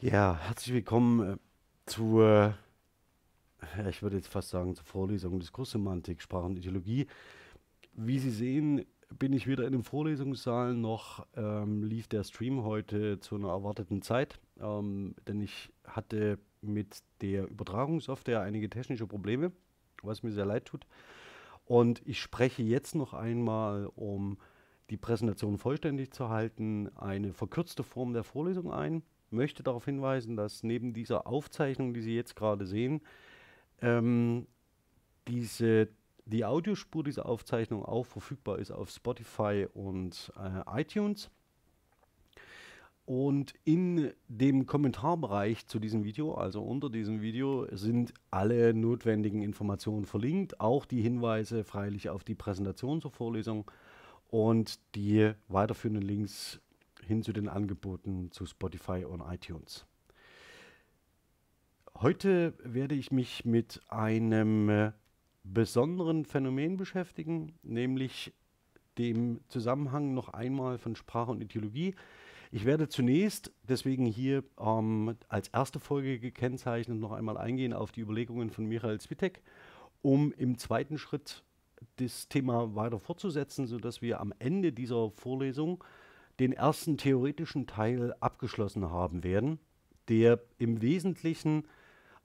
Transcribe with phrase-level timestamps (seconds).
[0.00, 1.36] Ja, herzlich willkommen äh,
[1.84, 2.54] zur,
[3.90, 7.08] ich würde jetzt fast sagen, zur Vorlesung Diskurssemantik, Sprache und Ideologie.
[7.94, 13.18] Wie Sie sehen, bin ich wieder in dem Vorlesungssaal noch, ähm, lief der Stream heute
[13.18, 19.50] zu einer erwarteten Zeit, ähm, denn ich hatte mit der Übertragungssoftware einige technische Probleme,
[20.04, 20.86] was mir sehr leid tut.
[21.64, 24.38] Und ich spreche jetzt noch einmal, um
[24.90, 30.62] die Präsentation vollständig zu halten, eine verkürzte Form der Vorlesung ein möchte darauf hinweisen, dass
[30.62, 33.00] neben dieser Aufzeichnung, die Sie jetzt gerade sehen,
[33.80, 34.46] ähm,
[35.26, 35.88] diese,
[36.24, 41.30] die Audiospur dieser Aufzeichnung auch verfügbar ist auf Spotify und äh, iTunes.
[43.08, 50.04] Und in dem Kommentarbereich zu diesem Video, also unter diesem Video, sind alle notwendigen Informationen
[50.04, 53.70] verlinkt, auch die Hinweise freilich auf die Präsentation zur Vorlesung
[54.28, 56.60] und die weiterführenden Links
[57.08, 59.86] hin zu den Angeboten zu Spotify und iTunes.
[62.00, 64.92] Heute werde ich mich mit einem äh,
[65.42, 68.32] besonderen Phänomen beschäftigen, nämlich
[68.98, 71.94] dem Zusammenhang noch einmal von Sprache und Ideologie.
[72.52, 78.00] Ich werde zunächst deswegen hier ähm, als erste Folge gekennzeichnet noch einmal eingehen auf die
[78.02, 79.42] Überlegungen von Michael Zwitek,
[80.02, 81.42] um im zweiten Schritt
[81.96, 85.82] das Thema weiter fortzusetzen, sodass wir am Ende dieser Vorlesung
[86.38, 89.58] den ersten theoretischen Teil abgeschlossen haben werden,
[90.08, 91.64] der im Wesentlichen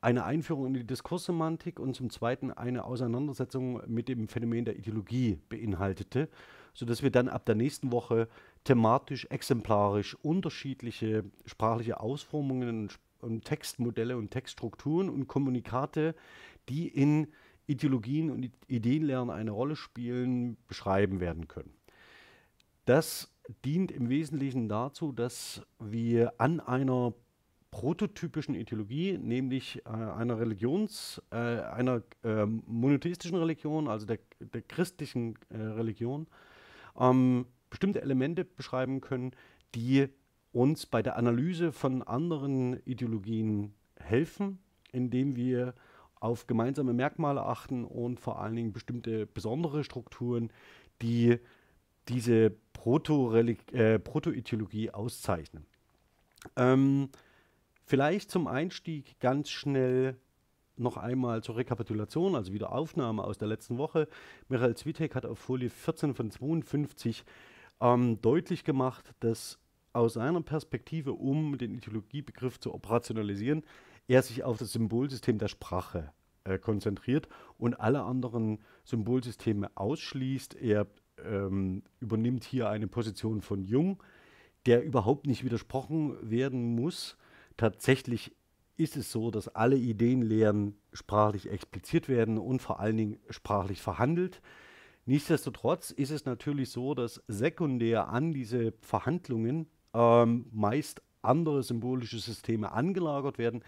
[0.02, 5.39] eine Einführung in die Diskurssemantik und zum Zweiten eine Auseinandersetzung mit dem Phänomen der Ideologie
[5.47, 6.30] beinhaltete,
[6.73, 8.28] sodass wir dann ab der nächsten Woche
[8.66, 12.89] thematisch, exemplarisch unterschiedliche sprachliche Ausformungen
[13.22, 16.16] und Textmodelle und Textstrukturen und Kommunikate,
[16.67, 17.27] die in
[17.66, 21.73] Ideologien und Ideenlernen eine Rolle spielen, beschreiben werden können.
[22.83, 23.33] Das
[23.66, 27.13] dient im Wesentlichen dazu, dass wir an einer
[27.72, 35.39] prototypischen Ideologie, nämlich äh, einer Religions, äh, einer äh, monotheistischen Religion, also der, der christlichen
[35.49, 36.27] äh, Religion,
[36.99, 39.32] ähm, bestimmte Elemente beschreiben können,
[39.73, 40.08] die
[40.52, 44.59] uns bei der Analyse von anderen Ideologien helfen,
[44.92, 45.73] indem wir
[46.20, 50.52] auf gemeinsame Merkmale achten und vor allen Dingen bestimmte besondere Strukturen,
[51.02, 51.39] die
[52.09, 54.31] diese Proto-Ideologie äh, Proto
[54.97, 55.65] auszeichnen.
[56.55, 57.09] Ähm,
[57.86, 60.17] vielleicht zum Einstieg ganz schnell
[60.75, 64.08] noch einmal zur Rekapitulation, also wieder Aufnahme aus der letzten Woche.
[64.49, 67.23] Michael Zwitek hat auf Folie 14 von 52
[67.80, 69.59] ähm, deutlich gemacht, dass
[69.93, 73.64] aus seiner Perspektive, um den Ideologiebegriff zu operationalisieren,
[74.08, 76.11] er sich auf das Symbolsystem der Sprache
[76.43, 77.27] äh, konzentriert
[77.58, 80.55] und alle anderen Symbolsysteme ausschließt.
[80.55, 80.87] Er
[81.26, 84.02] ähm, übernimmt hier eine Position von Jung,
[84.66, 87.17] der überhaupt nicht widersprochen werden muss.
[87.58, 88.36] Tatsächlich
[88.78, 94.42] ist es so, dass alle Ideenlehren sprachlich expliziert werden und vor allen Dingen sprachlich verhandelt.
[95.06, 102.72] Nichtsdestotrotz ist es natürlich so, dass sekundär an diese Verhandlungen ähm, meist andere symbolische Systeme
[102.72, 103.64] angelagert werden,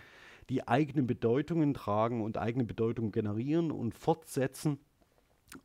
[0.49, 4.79] die eigene Bedeutungen tragen und eigene Bedeutungen generieren und fortsetzen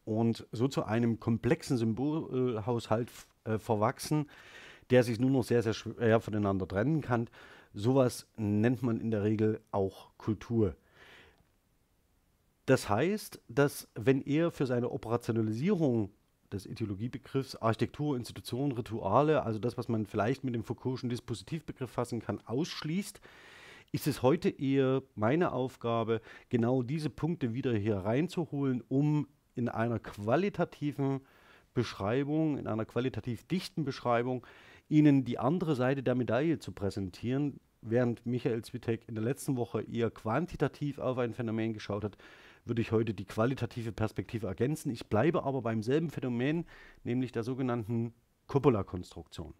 [0.05, 3.11] und so zu einem komplexen Symbolhaushalt
[3.45, 4.27] äh, verwachsen,
[4.91, 7.29] der sich nur noch sehr, sehr schwer voneinander trennen kann.
[7.73, 10.75] Sowas nennt man in der Regel auch Kultur.
[12.67, 16.11] Das heißt, dass wenn er für seine Operationalisierung
[16.53, 22.21] des Ideologiebegriffs Architektur, Institutionen, Rituale, also das, was man vielleicht mit dem Foucault'schen Dispositivbegriff fassen
[22.21, 23.21] kann, ausschließt,
[23.93, 29.27] ist es heute eher meine Aufgabe, genau diese Punkte wieder hier reinzuholen, um
[29.61, 31.21] in einer qualitativen
[31.75, 34.47] Beschreibung, in einer qualitativ dichten Beschreibung,
[34.89, 39.83] Ihnen die andere Seite der Medaille zu präsentieren, während Michael Zwitek in der letzten Woche
[39.83, 42.17] eher quantitativ auf ein Phänomen geschaut hat,
[42.65, 44.91] würde ich heute die qualitative Perspektive ergänzen.
[44.91, 46.65] Ich bleibe aber beim selben Phänomen,
[47.05, 48.15] nämlich der sogenannten
[48.49, 49.55] Coppola-Konstruktion.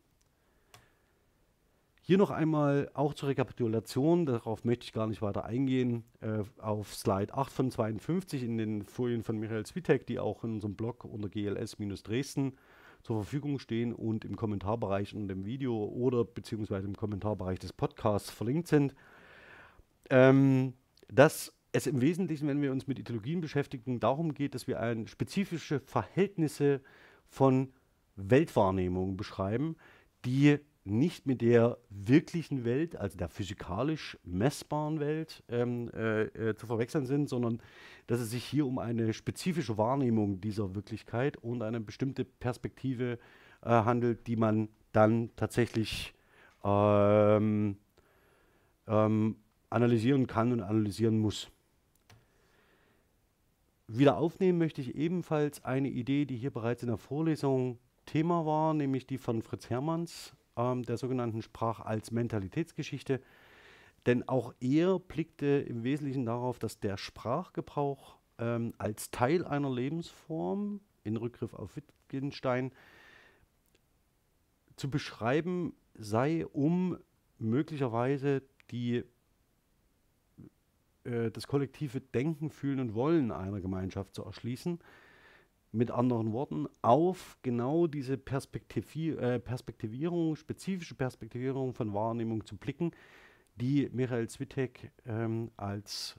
[2.11, 6.93] Hier noch einmal auch zur Rekapitulation, darauf möchte ich gar nicht weiter eingehen, äh, auf
[6.93, 11.05] Slide 8 von 52 in den Folien von Michael Zwitek, die auch in unserem Blog
[11.05, 12.57] unter GLS-Dresden
[13.05, 18.29] zur Verfügung stehen und im Kommentarbereich unter dem Video oder beziehungsweise im Kommentarbereich des Podcasts
[18.29, 18.93] verlinkt sind,
[20.11, 20.73] ähm,
[21.07, 25.07] dass es im Wesentlichen, wenn wir uns mit Ideologien beschäftigen, darum geht, dass wir ein,
[25.07, 26.81] spezifische Verhältnisse
[27.29, 27.73] von
[28.17, 29.77] Weltwahrnehmung beschreiben,
[30.25, 36.67] die nicht mit der wirklichen Welt, also der physikalisch messbaren Welt, ähm, äh, äh, zu
[36.67, 37.61] verwechseln sind, sondern
[38.07, 43.19] dass es sich hier um eine spezifische Wahrnehmung dieser Wirklichkeit und eine bestimmte Perspektive
[43.63, 46.15] äh, handelt, die man dann tatsächlich
[46.65, 47.77] ähm,
[48.89, 49.37] ähm,
[49.69, 51.49] analysieren kann und analysieren muss.
[53.87, 58.73] Wieder aufnehmen möchte ich ebenfalls eine Idee, die hier bereits in der Vorlesung Thema war,
[58.73, 63.21] nämlich die von Fritz Hermanns, ähm, der sogenannten Sprach als Mentalitätsgeschichte.
[64.07, 70.81] Denn auch er blickte im Wesentlichen darauf, dass der Sprachgebrauch ähm, als Teil einer Lebensform,
[71.05, 72.73] in Rückgriff auf Wittgenstein,
[74.77, 76.97] zu beschreiben sei, um
[77.39, 79.05] möglicherweise die,
[81.05, 84.79] äh, das kollektive Denken, Fühlen und Wollen einer Gemeinschaft zu erschließen.
[85.73, 92.91] Mit anderen Worten, auf genau diese Perspektivi äh, Perspektivierung, spezifische Perspektivierung von Wahrnehmung zu blicken,
[93.57, 96.19] die Michael Zwitek ähm, als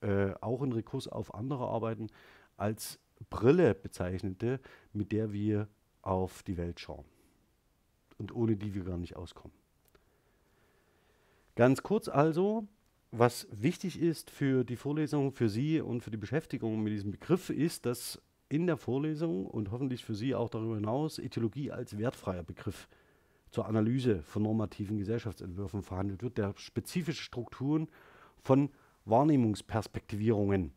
[0.00, 2.08] äh, auch in Rekurs auf andere Arbeiten
[2.56, 2.98] als
[3.30, 4.60] Brille bezeichnete,
[4.92, 5.68] mit der wir
[6.02, 7.04] auf die Welt schauen
[8.18, 9.56] und ohne die wir gar nicht auskommen.
[11.54, 12.66] Ganz kurz also,
[13.10, 17.50] was wichtig ist für die Vorlesung, für Sie und für die Beschäftigung mit diesem Begriff,
[17.50, 22.42] ist, dass in der Vorlesung und hoffentlich für Sie auch darüber hinaus Ethologie als wertfreier
[22.42, 22.88] Begriff
[23.50, 27.88] zur Analyse von normativen Gesellschaftsentwürfen verhandelt wird, der spezifische Strukturen
[28.42, 28.70] von
[29.04, 30.72] Wahrnehmungsperspektivierungen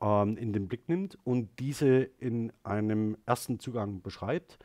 [0.00, 4.58] ähm, in den Blick nimmt und diese in einem ersten Zugang beschreibt.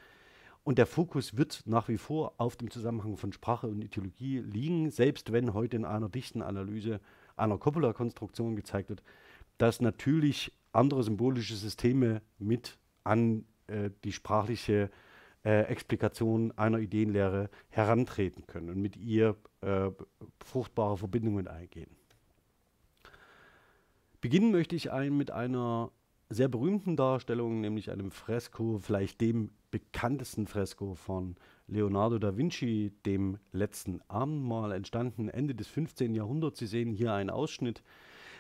[0.64, 4.90] Und der Fokus wird nach wie vor auf dem Zusammenhang von Sprache und Ideologie liegen,
[4.90, 7.00] selbst wenn heute in einer dichten Analyse
[7.36, 9.04] einer Coppola-Konstruktion gezeigt wird,
[9.58, 14.90] dass natürlich andere symbolische Systeme mit an äh, die sprachliche
[15.44, 19.92] äh, Explikation einer Ideenlehre herantreten können und mit ihr äh,
[20.44, 21.96] fruchtbare Verbindungen eingehen.
[24.22, 25.92] Beginnen möchte ich ein mit einer
[26.30, 31.36] sehr berühmten Darstellung, nämlich einem Fresko, vielleicht dem bekanntesten Fresko von
[31.68, 36.16] Leonardo da Vinci, dem letzten Abendmahl, entstanden Ende des 15.
[36.16, 36.60] Jahrhunderts.
[36.60, 37.84] Sie sehen hier einen Ausschnitt,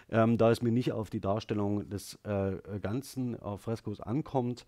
[0.09, 4.65] ähm, da es mir nicht auf die Darstellung des äh, ganzen äh, Freskos ankommt,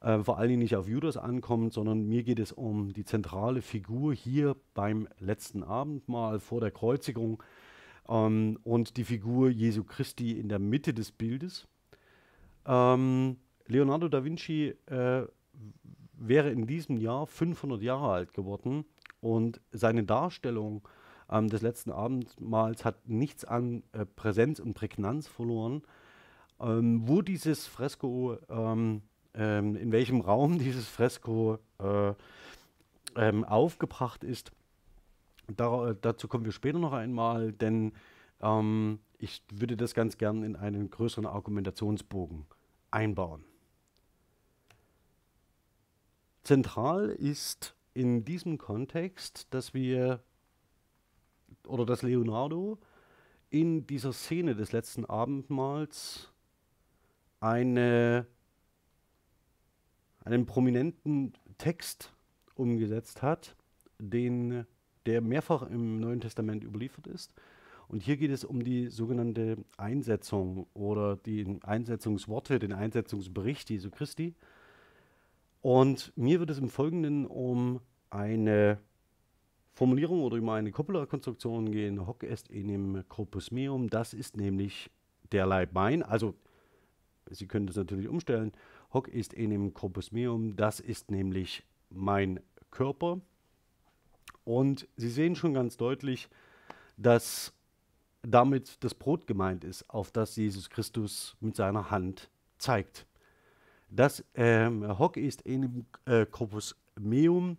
[0.00, 3.62] äh, vor allen Dingen nicht auf Judas ankommt, sondern mir geht es um die zentrale
[3.62, 7.42] Figur hier beim letzten Abendmahl vor der Kreuzigung
[8.08, 11.66] ähm, und die Figur Jesu Christi in der Mitte des Bildes.
[12.66, 13.36] Ähm,
[13.66, 15.22] Leonardo da Vinci äh,
[16.12, 18.84] wäre in diesem Jahr 500 Jahre alt geworden
[19.20, 20.86] und seine Darstellung
[21.30, 25.82] ähm, des letzten Abendmahls hat nichts an äh, Präsenz und Prägnanz verloren.
[26.60, 29.02] Ähm, wo dieses Fresko ähm,
[29.34, 32.14] ähm, in welchem Raum dieses Fresko äh,
[33.16, 34.52] ähm, aufgebracht ist.
[35.46, 37.92] Da, dazu kommen wir später noch einmal, denn
[38.40, 42.46] ähm, ich würde das ganz gern in einen größeren Argumentationsbogen
[42.90, 43.44] einbauen.
[46.44, 50.22] Zentral ist in diesem Kontext, dass wir
[51.66, 52.78] oder dass Leonardo
[53.50, 56.32] in dieser Szene des letzten Abendmahls
[57.40, 58.26] eine
[60.24, 62.12] einen prominenten Text
[62.54, 63.56] umgesetzt hat,
[63.98, 64.66] den,
[65.06, 67.34] der mehrfach im Neuen Testament überliefert ist.
[67.88, 74.34] Und hier geht es um die sogenannte Einsetzung oder die Einsetzungsworte, den Einsetzungsbericht Jesu Christi.
[75.60, 78.78] Und mir wird es im Folgenden um eine
[79.74, 82.06] Formulierung oder um eine Coppola-Konstruktion gehen.
[82.06, 83.90] Hoc est enim corpus meum.
[83.90, 84.90] Das ist nämlich
[85.32, 86.02] der Leib mein.
[86.02, 86.34] Also,
[87.30, 88.52] Sie können das natürlich umstellen.
[88.92, 92.38] Hoc ist enim corpus meum, das ist nämlich mein
[92.70, 93.20] Körper.
[94.44, 96.28] Und Sie sehen schon ganz deutlich,
[96.96, 97.52] dass
[98.22, 103.06] damit das Brot gemeint ist, auf das Jesus Christus mit seiner Hand zeigt.
[103.90, 107.58] Das ähm, Hoc ist enim äh, corpus meum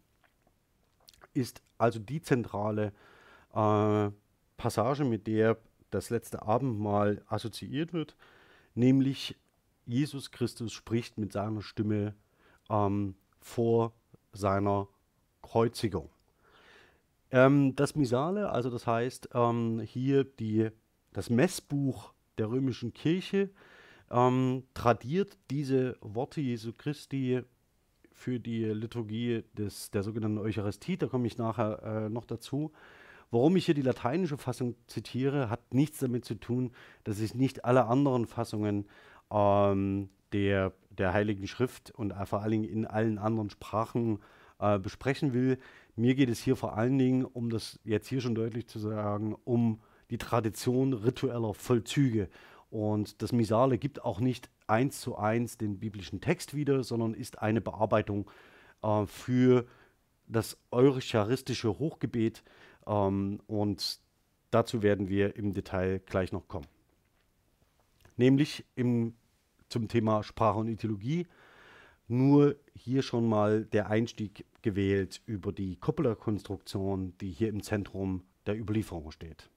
[1.33, 2.93] ist also die zentrale
[3.53, 4.09] äh,
[4.57, 5.57] Passage, mit der
[5.91, 8.15] das letzte Abendmahl assoziiert wird,
[8.73, 9.35] nämlich
[9.85, 12.15] Jesus Christus spricht mit seiner Stimme
[12.69, 13.93] ähm, vor
[14.33, 14.87] seiner
[15.41, 16.09] Kreuzigung.
[17.31, 20.69] Ähm, das Misale, also das heißt ähm, hier die,
[21.13, 23.49] das Messbuch der römischen Kirche,
[24.11, 27.43] ähm, tradiert diese Worte Jesu Christi
[28.15, 30.97] für die Liturgie des, der sogenannten Eucharistie.
[30.97, 32.71] Da komme ich nachher äh, noch dazu.
[33.29, 36.71] Warum ich hier die lateinische Fassung zitiere, hat nichts damit zu tun,
[37.03, 38.87] dass ich nicht alle anderen Fassungen
[39.31, 44.19] ähm, der, der Heiligen Schrift und vor allen Dingen in allen anderen Sprachen
[44.59, 45.57] äh, besprechen will.
[45.95, 49.35] Mir geht es hier vor allen Dingen, um das jetzt hier schon deutlich zu sagen,
[49.43, 52.29] um die Tradition ritueller Vollzüge.
[52.69, 57.39] Und das Misale gibt auch nicht eins zu eins den biblischen Text wieder, sondern ist
[57.39, 58.29] eine Bearbeitung
[58.81, 59.65] äh, für
[60.27, 62.43] das eucharistische Hochgebet.
[62.87, 63.99] Ähm, und
[64.51, 66.67] dazu werden wir im Detail gleich noch kommen.
[68.17, 69.13] Nämlich im,
[69.69, 71.27] zum Thema Sprache und Ideologie.
[72.07, 78.57] Nur hier schon mal der Einstieg gewählt über die Coppola-Konstruktion, die hier im Zentrum der
[78.57, 79.49] Überlieferung steht.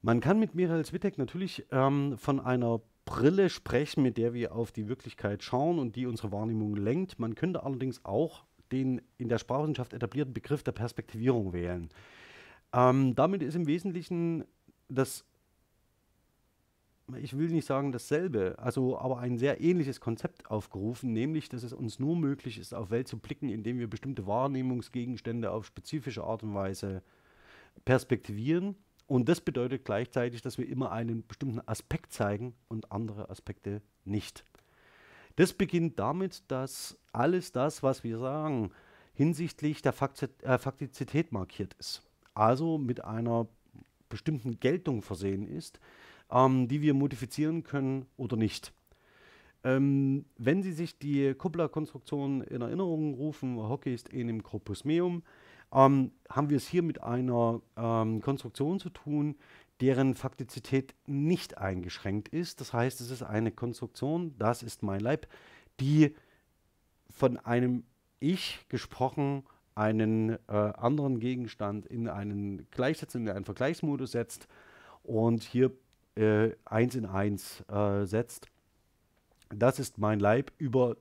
[0.00, 4.72] Man kann mit Michael Zwittek natürlich ähm, von einer Brille sprechen, mit der wir auf
[4.72, 7.18] die Wirklichkeit schauen und die unsere Wahrnehmung lenkt.
[7.18, 11.90] Man könnte allerdings auch den in der Sprachwissenschaft etablierten Begriff der Perspektivierung wählen.
[12.72, 14.44] Ähm, damit ist im Wesentlichen
[14.88, 15.24] das,
[17.16, 21.72] ich will nicht sagen dasselbe, also aber ein sehr ähnliches Konzept aufgerufen, nämlich, dass es
[21.72, 26.42] uns nur möglich ist, auf Welt zu blicken, indem wir bestimmte Wahrnehmungsgegenstände auf spezifische Art
[26.42, 27.02] und Weise
[27.84, 28.76] perspektivieren.
[29.06, 34.44] Und das bedeutet gleichzeitig, dass wir immer einen bestimmten Aspekt zeigen und andere Aspekte nicht.
[35.36, 38.70] Das beginnt damit, dass alles das, was wir sagen,
[39.12, 39.94] hinsichtlich der
[40.42, 42.02] äh, Faktizität markiert ist
[42.34, 43.46] also mit einer
[44.08, 45.80] bestimmten Geltung versehen ist,
[46.30, 48.72] ähm, die wir modifizieren können oder nicht.
[49.62, 55.22] Ähm, wenn Sie sich die Kuppler-Konstruktion in Erinnerung rufen, Hockey ist enim corpus meum,
[55.74, 59.36] ähm, haben wir es hier mit einer ähm, Konstruktion zu tun,
[59.80, 62.60] deren Faktizität nicht eingeschränkt ist.
[62.60, 65.26] Das heißt, es ist eine Konstruktion, das ist mein Leib,
[65.80, 66.14] die
[67.10, 67.84] von einem
[68.20, 74.46] Ich gesprochen einen äh, anderen Gegenstand in einen Gleichsetzung, in einen Vergleichsmodus setzt
[75.02, 75.72] und hier
[76.14, 78.46] äh, eins in eins äh, setzt.
[79.48, 80.96] Das ist mein Leib über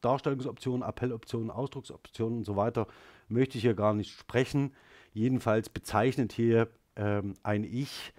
[0.00, 2.88] Darstellungsoptionen, Appelloptionen, Ausdrucksoptionen und so weiter
[3.30, 4.74] möchte ich hier gar nicht sprechen.
[5.12, 8.12] Jedenfalls bezeichnet hier ähm, ein Ich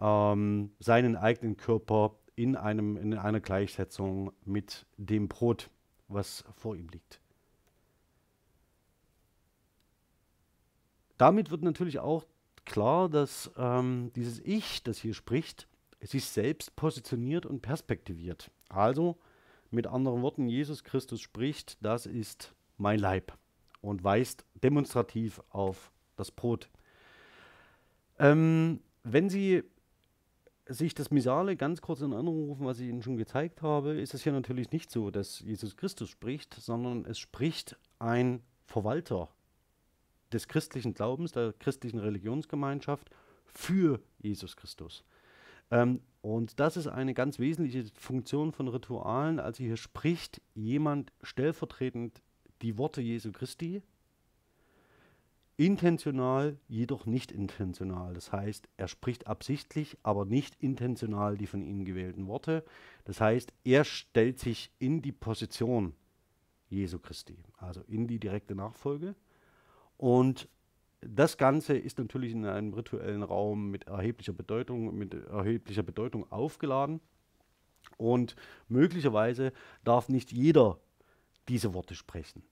[0.00, 5.70] ähm, seinen eigenen Körper in, einem, in einer Gleichsetzung mit dem Brot,
[6.06, 7.20] was vor ihm liegt.
[11.16, 12.24] Damit wird natürlich auch
[12.64, 15.66] klar, dass ähm, dieses Ich, das hier spricht,
[16.00, 18.52] sich selbst positioniert und perspektiviert.
[18.68, 19.18] Also
[19.70, 23.36] mit anderen Worten, Jesus Christus spricht, das ist mein Leib
[23.80, 26.68] und weist demonstrativ auf das Brot.
[28.18, 29.62] Ähm, wenn Sie
[30.66, 34.14] sich das Misale ganz kurz in Erinnerung rufen, was ich Ihnen schon gezeigt habe, ist
[34.14, 39.28] es hier natürlich nicht so, dass Jesus Christus spricht, sondern es spricht ein Verwalter
[40.32, 43.10] des christlichen Glaubens, der christlichen Religionsgemeinschaft
[43.46, 45.04] für Jesus Christus.
[45.70, 49.40] Ähm, und das ist eine ganz wesentliche Funktion von Ritualen.
[49.40, 52.20] Also hier spricht jemand stellvertretend
[52.62, 53.82] die Worte Jesu Christi,
[55.58, 58.14] intentional, jedoch nicht intentional.
[58.14, 62.64] Das heißt, er spricht absichtlich, aber nicht intentional die von ihm gewählten Worte.
[63.04, 65.94] Das heißt, er stellt sich in die Position
[66.70, 69.16] Jesu Christi, also in die direkte Nachfolge.
[69.96, 70.48] Und
[71.00, 77.00] das Ganze ist natürlich in einem rituellen Raum mit erheblicher Bedeutung, mit erheblicher Bedeutung aufgeladen.
[77.96, 78.36] Und
[78.68, 80.78] möglicherweise darf nicht jeder
[81.48, 82.42] diese Worte sprechen.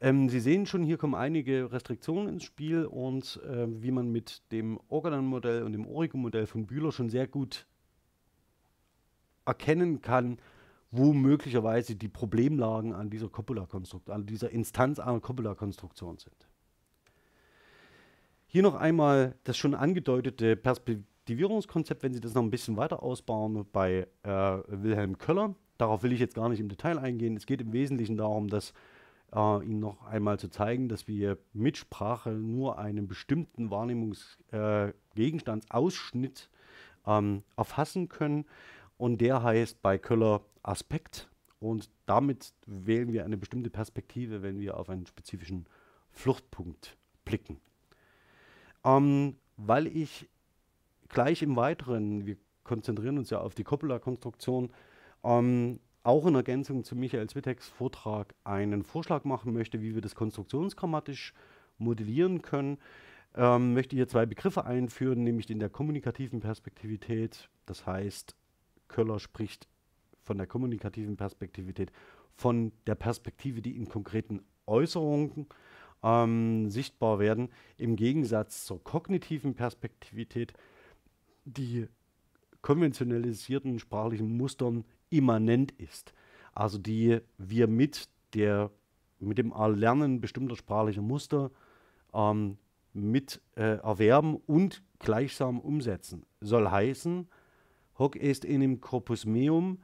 [0.00, 4.42] Ähm, Sie sehen schon, hier kommen einige Restriktionen ins Spiel und äh, wie man mit
[4.52, 7.66] dem Organon-Modell und dem Origo-Modell von Bühler schon sehr gut
[9.44, 10.38] erkennen kann,
[10.90, 16.48] wo möglicherweise die Problemlagen an dieser Copula-Konstruktion, an dieser Instanz einer Copula-Konstruktion sind.
[18.46, 23.66] Hier noch einmal das schon angedeutete Perspektivierungskonzept, wenn Sie das noch ein bisschen weiter ausbauen
[23.72, 25.54] bei äh, Wilhelm Köller.
[25.78, 27.36] Darauf will ich jetzt gar nicht im Detail eingehen.
[27.36, 28.72] Es geht im Wesentlichen darum, dass
[29.32, 36.50] äh, Ihnen noch einmal zu zeigen, dass wir mit Sprache nur einen bestimmten Wahrnehmungsgegenstandsausschnitt
[37.06, 38.44] äh, ähm, erfassen können.
[38.96, 41.28] Und der heißt bei Köller Aspekt.
[41.60, 45.66] Und damit wählen wir eine bestimmte Perspektive, wenn wir auf einen spezifischen
[46.10, 47.60] Fluchtpunkt blicken.
[48.84, 50.28] Ähm, weil ich
[51.08, 54.70] gleich im Weiteren, wir konzentrieren uns ja auf die Coppola-Konstruktion,
[55.24, 60.14] ähm, auch in Ergänzung zu Michael Zwitteks Vortrag einen Vorschlag machen möchte, wie wir das
[60.14, 61.34] konstruktionsgrammatisch
[61.78, 62.78] modellieren können,
[63.34, 67.48] ähm, möchte hier zwei Begriffe einführen, nämlich in der kommunikativen Perspektivität.
[67.66, 68.34] Das heißt,
[68.88, 69.68] Köller spricht
[70.22, 71.92] von der kommunikativen Perspektivität,
[72.34, 75.46] von der Perspektive, die in konkreten Äußerungen
[76.02, 80.52] ähm, sichtbar werden, im Gegensatz zur kognitiven Perspektivität,
[81.44, 81.88] die
[82.62, 86.12] konventionalisierten sprachlichen Mustern immanent ist.
[86.54, 88.70] Also die wir mit, der,
[89.18, 91.50] mit dem Erlernen bestimmter sprachlicher Muster
[92.12, 92.58] ähm,
[92.92, 96.24] mit äh, erwerben und gleichsam umsetzen.
[96.40, 97.28] Soll heißen,
[97.98, 99.78] hoc est enim corpus meum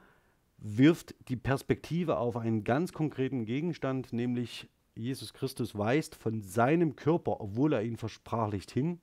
[0.59, 7.41] wirft die Perspektive auf einen ganz konkreten Gegenstand, nämlich Jesus Christus weist von seinem Körper,
[7.41, 9.01] obwohl er ihn versprachlicht hin,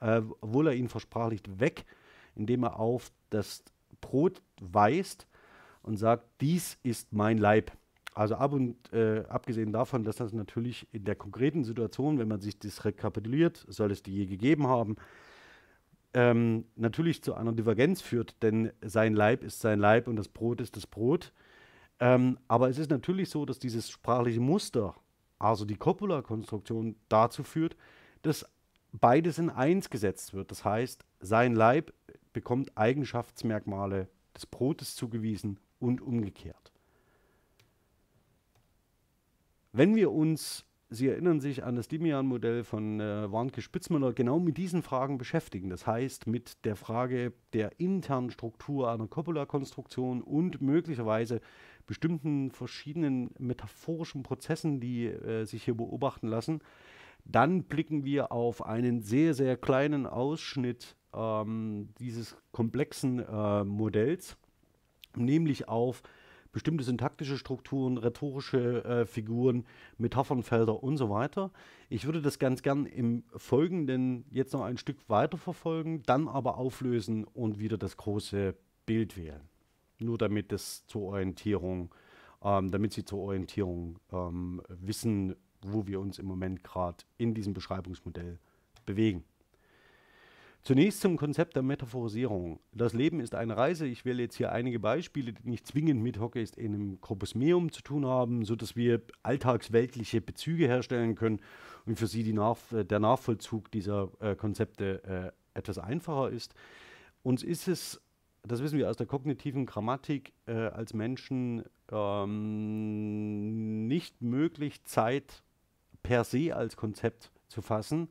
[0.00, 1.84] äh, obwohl er ihn versprachlicht, weg,
[2.34, 3.64] indem er auf das
[4.00, 5.26] Brot weist
[5.82, 7.72] und sagt, dies ist mein Leib.
[8.14, 12.40] Also ab und äh, abgesehen davon, dass das natürlich in der konkreten Situation, wenn man
[12.40, 14.96] sich das rekapituliert, soll es die je gegeben haben,
[16.12, 20.60] ähm, natürlich zu einer Divergenz führt, denn sein Leib ist sein Leib und das Brot
[20.60, 21.32] ist das Brot.
[22.00, 24.96] Ähm, aber es ist natürlich so, dass dieses sprachliche Muster,
[25.38, 27.76] also die Copula-Konstruktion, dazu führt,
[28.22, 28.44] dass
[28.92, 30.50] beides in eins gesetzt wird.
[30.50, 31.92] Das heißt, sein Leib
[32.32, 36.72] bekommt Eigenschaftsmerkmale des Brotes zugewiesen und umgekehrt.
[39.72, 44.82] Wenn wir uns Sie erinnern sich an das Dimian-Modell von äh, Warnke-Spitzmüller, genau mit diesen
[44.82, 45.70] Fragen beschäftigen.
[45.70, 51.40] Das heißt, mit der Frage der internen Struktur einer Copula-Konstruktion und möglicherweise
[51.86, 56.58] bestimmten verschiedenen metaphorischen Prozessen, die äh, sich hier beobachten lassen.
[57.24, 64.36] Dann blicken wir auf einen sehr, sehr kleinen Ausschnitt ähm, dieses komplexen äh, Modells,
[65.16, 66.02] nämlich auf
[66.52, 69.64] bestimmte syntaktische Strukturen, rhetorische äh, Figuren,
[69.98, 71.50] Metaphernfelder und so weiter.
[71.88, 76.58] Ich würde das ganz gern im Folgenden jetzt noch ein Stück weiter verfolgen, dann aber
[76.58, 78.54] auflösen und wieder das große
[78.86, 79.42] Bild wählen.
[79.98, 81.94] Nur damit es zur Orientierung,
[82.42, 87.52] ähm, damit Sie zur Orientierung ähm, wissen, wo wir uns im Moment gerade in diesem
[87.52, 88.38] Beschreibungsmodell
[88.86, 89.24] bewegen.
[90.62, 92.60] Zunächst zum Konzept der Metaphorisierung.
[92.72, 93.86] Das Leben ist eine Reise.
[93.86, 97.72] Ich wähle jetzt hier einige Beispiele, die nicht zwingend mit Hockey in einem Corpus Meum
[97.72, 101.40] zu tun haben, sodass wir alltagsweltliche Bezüge herstellen können
[101.86, 106.54] und für Sie Nach der Nachvollzug dieser äh, Konzepte äh, etwas einfacher ist.
[107.22, 108.02] Uns ist es,
[108.42, 115.42] das wissen wir aus der kognitiven Grammatik, äh, als Menschen ähm, nicht möglich, Zeit
[116.02, 118.08] per se als Konzept zu fassen,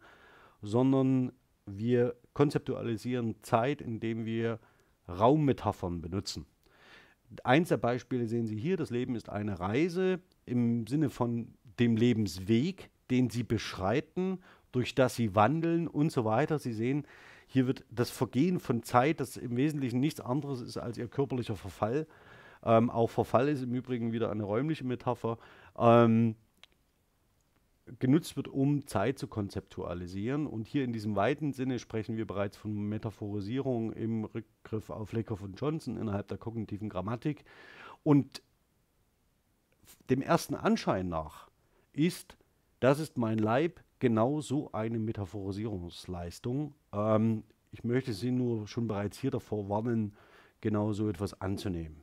[0.61, 1.31] sondern
[1.77, 4.59] wir konzeptualisieren Zeit, indem wir
[5.07, 6.45] Raummetaphern benutzen.
[7.43, 11.95] Eins der Beispiele sehen Sie hier, das Leben ist eine Reise im Sinne von dem
[11.95, 14.39] Lebensweg, den Sie beschreiten,
[14.71, 16.59] durch das Sie wandeln und so weiter.
[16.59, 17.05] Sie sehen,
[17.47, 21.55] hier wird das Vergehen von Zeit, das im Wesentlichen nichts anderes ist als Ihr körperlicher
[21.55, 22.07] Verfall.
[22.63, 25.37] Ähm, auch Verfall ist im Übrigen wieder eine räumliche Metapher.
[25.77, 26.35] Ähm,
[27.99, 30.47] genutzt wird, um Zeit zu konzeptualisieren.
[30.47, 35.41] Und hier in diesem weiten Sinne sprechen wir bereits von Metaphorisierung im Rückgriff auf Lakoff
[35.41, 37.43] und Johnson innerhalb der kognitiven Grammatik.
[38.03, 38.41] Und
[40.09, 41.49] dem ersten Anschein nach
[41.93, 42.37] ist,
[42.79, 46.73] das ist mein Leib, genau so eine Metaphorisierungsleistung.
[46.93, 50.13] Ähm, ich möchte Sie nur schon bereits hier davor warnen,
[50.61, 52.01] genau so etwas anzunehmen.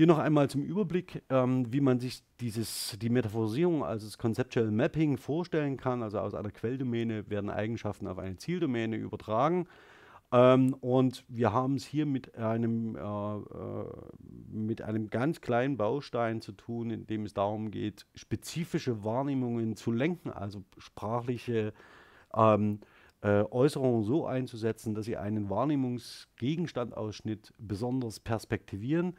[0.00, 4.70] Hier noch einmal zum Überblick, ähm, wie man sich dieses, die Metaphorisierung, also das Conceptual
[4.70, 6.02] Mapping vorstellen kann.
[6.02, 9.66] Also aus einer Quelldomäne werden Eigenschaften auf eine Zieldomäne übertragen.
[10.32, 13.84] Ähm, und wir haben es hier mit einem, äh, äh,
[14.50, 19.92] mit einem ganz kleinen Baustein zu tun, in dem es darum geht, spezifische Wahrnehmungen zu
[19.92, 21.74] lenken, also sprachliche
[22.34, 22.80] ähm,
[23.20, 29.14] äh, Äußerungen so einzusetzen, dass sie einen Wahrnehmungsgegenstandausschnitt besonders perspektivieren.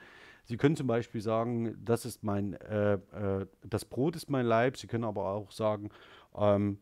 [0.52, 4.76] Sie können zum Beispiel sagen, das ist mein, äh, äh, das Brot ist mein Leib.
[4.76, 5.90] Sie können aber auch sagen,
[6.36, 6.78] ähm,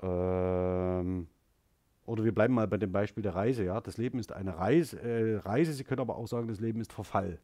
[0.00, 1.26] ähm,
[2.06, 3.64] oder wir bleiben mal bei dem Beispiel der Reise.
[3.64, 5.02] Ja, das Leben ist eine Reise.
[5.02, 5.72] Äh, Reise.
[5.72, 7.40] Sie können aber auch sagen, das Leben ist Verfall.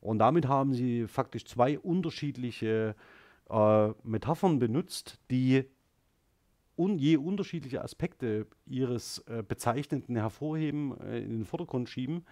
[0.00, 2.94] Und damit haben Sie faktisch zwei unterschiedliche
[3.50, 5.66] äh, Metaphern benutzt, die
[6.78, 12.24] un je unterschiedliche Aspekte ihres äh, Bezeichnenden hervorheben, äh, in den Vordergrund schieben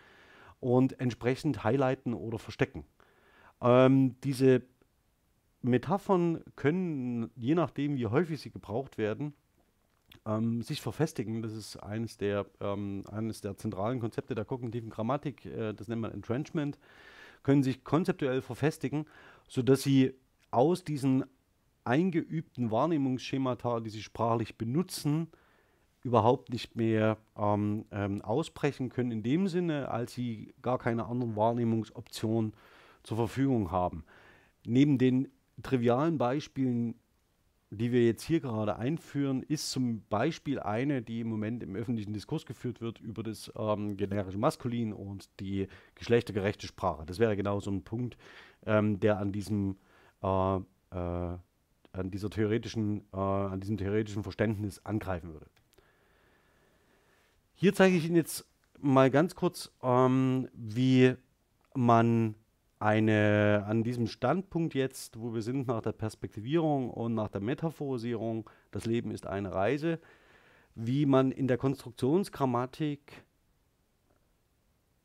[0.61, 2.85] und entsprechend highlighten oder verstecken.
[3.61, 4.63] Ähm, diese
[5.63, 9.35] Metaphern können, je nachdem, wie häufig sie gebraucht werden,
[10.27, 11.43] ähm, sich verfestigen.
[11.43, 16.03] Das ist eines der, ähm, eines der zentralen Konzepte der kognitiven Grammatik, äh, das nennt
[16.03, 16.79] man Entrenchment,
[17.43, 19.07] können sich konzeptuell verfestigen,
[19.49, 20.15] sodass sie
[20.51, 21.25] aus diesen
[21.85, 25.29] eingeübten Wahrnehmungsschemata, die sie sprachlich benutzen,
[26.03, 31.37] überhaupt nicht mehr ähm, ähm, ausbrechen können, in dem Sinne, als sie gar keine anderen
[31.37, 32.53] Wahrnehmungsoptionen
[33.03, 34.05] zur Verfügung haben.
[34.65, 35.29] Neben den
[35.63, 36.95] trivialen Beispielen,
[37.71, 42.13] die wir jetzt hier gerade einführen, ist zum Beispiel eine, die im Moment im öffentlichen
[42.13, 47.05] Diskurs geführt wird, über das ähm, generische Maskulin und die geschlechtergerechte Sprache.
[47.07, 48.17] Das wäre genau so ein Punkt,
[48.65, 49.77] ähm, der an diesem
[50.23, 50.57] äh,
[50.91, 51.39] äh,
[51.93, 55.47] an dieser theoretischen, äh, an diesem theoretischen Verständnis angreifen würde.
[57.61, 58.47] Hier zeige ich Ihnen jetzt
[58.79, 61.17] mal ganz kurz, ähm, wie
[61.75, 62.37] man
[62.79, 68.49] eine, an diesem Standpunkt jetzt, wo wir sind nach der Perspektivierung und nach der Metaphorisierung,
[68.71, 69.99] das Leben ist eine Reise,
[70.77, 73.25] wie man in der Konstruktionsgrammatik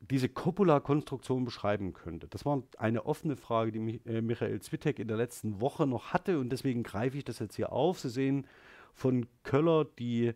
[0.02, 2.28] diese Copula-Konstruktion beschreiben könnte.
[2.28, 6.38] Das war eine offene Frage, die äh, Michael Zwittek in der letzten Woche noch hatte
[6.38, 8.00] und deswegen greife ich das jetzt hier auf.
[8.00, 8.46] Sie sehen
[8.94, 10.36] von Köller die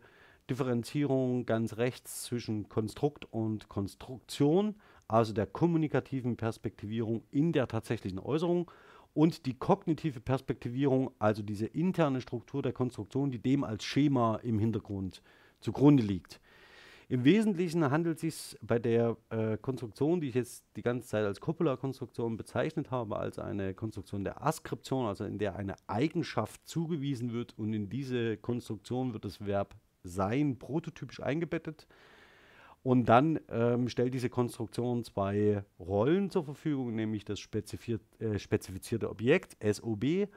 [0.50, 4.76] Differenzierung ganz rechts zwischen Konstrukt und Konstruktion,
[5.08, 8.72] also der kommunikativen Perspektivierung in der tatsächlichen Äußerung
[9.14, 14.60] und die kognitive Perspektivierung, also diese interne Struktur der Konstruktion, die dem als Schema im
[14.60, 15.22] Hintergrund
[15.60, 16.40] zugrunde liegt.
[17.10, 21.24] Im Wesentlichen handelt es sich bei der äh, Konstruktion, die ich jetzt die ganze Zeit
[21.24, 27.32] als Copula-Konstruktion bezeichnet habe, als eine Konstruktion der Askription, also in der eine Eigenschaft zugewiesen
[27.32, 29.74] wird und in diese Konstruktion wird das Verb
[30.08, 31.88] sein prototypisch eingebettet.
[32.84, 39.10] Und dann ähm, stellt diese Konstruktion zwei Rollen zur Verfügung, nämlich das spezifiziert, äh, spezifizierte
[39.10, 40.30] Objekt SOB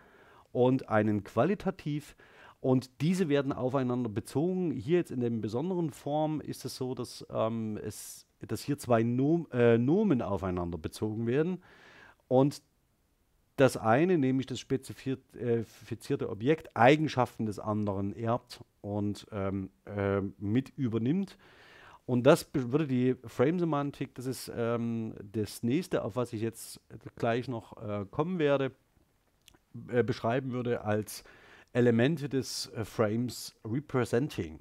[0.53, 2.17] und einen qualitativ
[2.61, 4.71] und diese werden aufeinander bezogen.
[4.71, 9.03] Hier jetzt in der besonderen Form ist es so, dass, ähm, es, dass hier zwei
[9.03, 11.63] Nom äh, Nomen aufeinander bezogen werden.
[12.29, 12.63] Und
[13.61, 21.37] das eine, nämlich das spezifizierte Objekt, Eigenschaften des anderen erbt und ähm, äh, mit übernimmt.
[22.07, 26.81] Und das würde die Frame-Semantik, das ist ähm, das nächste, auf was ich jetzt
[27.17, 28.73] gleich noch äh, kommen werde,
[29.89, 31.23] äh, beschreiben würde als
[31.73, 34.61] Elemente des äh, Frames Representing.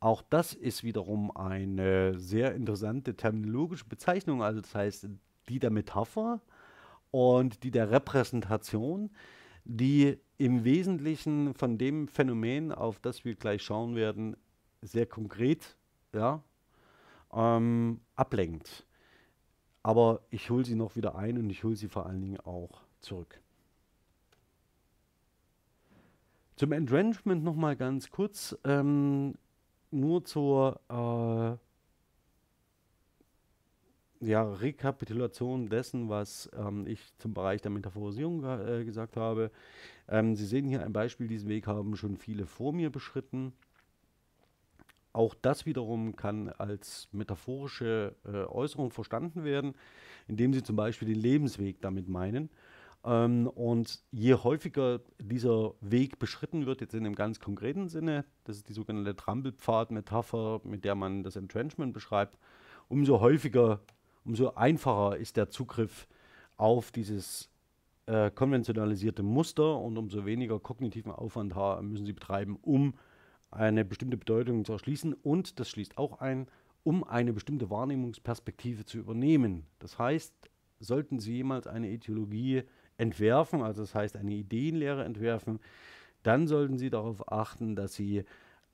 [0.00, 5.08] Auch das ist wiederum eine sehr interessante terminologische Bezeichnung, also das heißt
[5.48, 6.40] die der Metapher
[7.14, 9.08] und die der Repräsentation,
[9.64, 14.36] die im Wesentlichen von dem Phänomen, auf das wir gleich schauen werden,
[14.82, 15.76] sehr konkret
[16.12, 16.42] ja,
[17.32, 18.84] ähm, ablenkt.
[19.84, 22.82] Aber ich hole sie noch wieder ein und ich hole sie vor allen Dingen auch
[22.98, 23.40] zurück.
[26.56, 28.58] Zum Entrenchment nochmal ganz kurz.
[28.64, 29.34] Ähm,
[29.92, 31.73] nur zur äh,
[34.26, 39.50] ja, Rekapitulation dessen, was ähm, ich zum Bereich der Metaphorisierung äh, gesagt habe.
[40.08, 43.52] Ähm, Sie sehen hier ein Beispiel, diesen Weg haben schon viele vor mir beschritten.
[45.12, 49.74] Auch das wiederum kann als metaphorische äh, Äußerung verstanden werden,
[50.26, 52.50] indem Sie zum Beispiel den Lebensweg damit meinen.
[53.04, 58.56] Ähm, und je häufiger dieser Weg beschritten wird, jetzt in einem ganz konkreten Sinne, das
[58.56, 62.38] ist die sogenannte Trampelpfad-Metapher, mit der man das Entrenchment beschreibt,
[62.88, 63.80] umso häufiger,
[64.24, 66.06] umso einfacher ist der Zugriff
[66.56, 67.50] auf dieses
[68.06, 72.94] äh, konventionalisierte Muster und umso weniger kognitiven Aufwand müssen Sie betreiben, um
[73.50, 75.14] eine bestimmte Bedeutung zu erschließen.
[75.14, 76.46] Und das schließt auch ein,
[76.82, 79.66] um eine bestimmte Wahrnehmungsperspektive zu übernehmen.
[79.78, 80.34] Das heißt,
[80.80, 82.62] sollten Sie jemals eine Ideologie
[82.98, 85.60] entwerfen, also das heißt eine Ideenlehre entwerfen,
[86.22, 88.24] dann sollten Sie darauf achten, dass Sie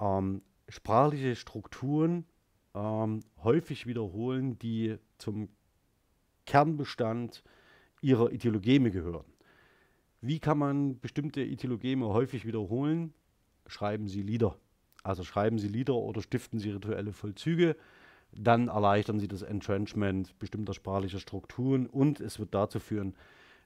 [0.01, 2.25] ähm, sprachliche Strukturen
[2.75, 5.49] ähm, häufig wiederholen, die zum
[6.47, 7.45] Kernbestand
[8.01, 9.25] Ihrer Ideologeme gehören.
[10.21, 13.15] Wie kann man bestimmte Ideologeme häufig wiederholen?
[13.67, 14.57] Schreiben Sie Lieder.
[15.03, 17.77] Also schreiben Sie Lieder oder stiften Sie rituelle Vollzüge.
[18.33, 23.15] Dann erleichtern Sie das Entrenchment bestimmter sprachlicher Strukturen und es wird dazu führen,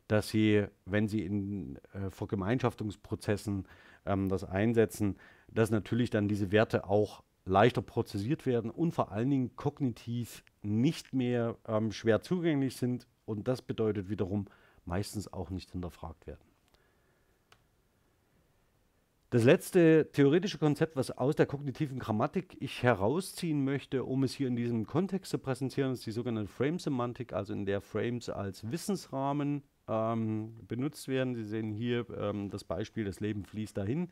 [0.08, 3.66] dass sie, wenn sie in äh, Vergemeinschaftungsprozessen
[4.04, 5.16] ähm, das einsetzen,
[5.48, 11.12] dass natürlich dann diese Werte auch leichter prozessiert werden und vor allen Dingen kognitiv nicht
[11.12, 14.46] mehr ähm, schwer zugänglich sind und das bedeutet wiederum
[14.84, 16.44] meistens auch nicht hinterfragt werden.
[19.34, 24.46] Das letzte theoretische Konzept, was aus der kognitiven Grammatik ich herausziehen möchte, um es hier
[24.46, 29.64] in diesem Kontext zu präsentieren, ist die sogenannte Frame-Semantik, also in der Frames als Wissensrahmen
[29.88, 31.34] ähm, benutzt werden.
[31.34, 34.08] Sie sehen hier ähm, das Beispiel, das Leben fließt dahin.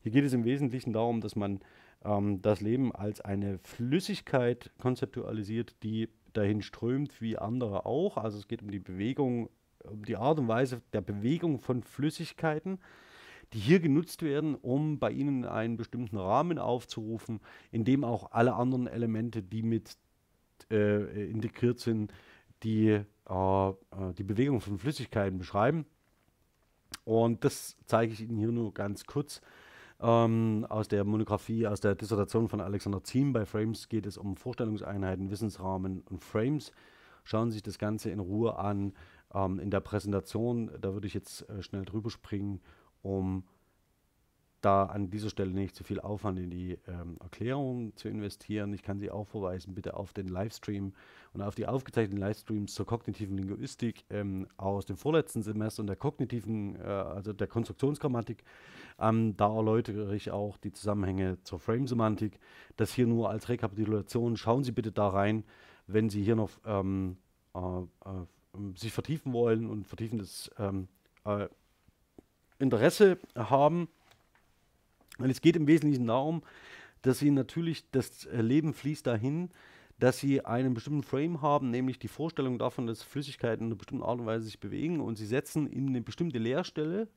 [0.00, 1.60] Hier geht es im Wesentlichen darum, dass man
[2.04, 8.16] ähm, das Leben als eine Flüssigkeit konzeptualisiert, die dahin strömt wie andere auch.
[8.16, 9.50] Also es geht um die Bewegung,
[9.84, 12.78] um die Art und Weise der Bewegung von Flüssigkeiten,
[13.52, 18.54] die hier genutzt werden, um bei Ihnen einen bestimmten Rahmen aufzurufen, in dem auch alle
[18.54, 19.96] anderen Elemente, die mit
[20.70, 22.12] äh, integriert sind,
[22.62, 22.88] die
[23.28, 23.74] äh, äh,
[24.16, 25.86] die Bewegung von Flüssigkeiten beschreiben.
[27.04, 29.40] Und das zeige ich Ihnen hier nur ganz kurz.
[30.00, 34.36] Ähm, aus der Monographie, aus der Dissertation von Alexander Ziem bei Frames geht es um
[34.36, 36.70] Vorstellungseinheiten, Wissensrahmen und Frames.
[37.24, 38.92] Schauen Sie sich das Ganze in Ruhe an.
[39.34, 42.60] Ähm, in der Präsentation, da würde ich jetzt äh, schnell drüber springen,
[43.02, 43.44] um
[44.60, 48.72] da an dieser Stelle nicht zu viel Aufwand in die ähm, Erklärung zu investieren.
[48.72, 50.94] Ich kann Sie auch verweisen, bitte auf den Livestream
[51.32, 55.96] und auf die aufgezeichneten Livestreams zur kognitiven Linguistik ähm, aus dem vorletzten Semester und der
[55.96, 58.42] kognitiven, äh, also der Konstruktionsgrammatik.
[58.98, 62.40] Ähm, da erläutere ich auch die Zusammenhänge zur Frame-Semantik.
[62.76, 64.36] Das hier nur als Rekapitulation.
[64.36, 65.44] Schauen Sie bitte da rein,
[65.86, 67.16] wenn Sie hier noch ähm,
[67.54, 68.26] äh, äh,
[68.74, 70.88] sich vertiefen wollen und vertiefendes ähm,
[71.24, 71.46] äh,
[72.58, 73.88] Interesse haben.
[75.18, 76.42] Und es geht im Wesentlichen darum,
[77.02, 79.50] dass sie natürlich, das Leben fließt dahin,
[79.98, 84.04] dass sie einen bestimmten Frame haben, nämlich die Vorstellung davon, dass Flüssigkeiten in einer bestimmten
[84.04, 87.08] Art und Weise sich bewegen und sie setzen in eine bestimmte Leerstelle,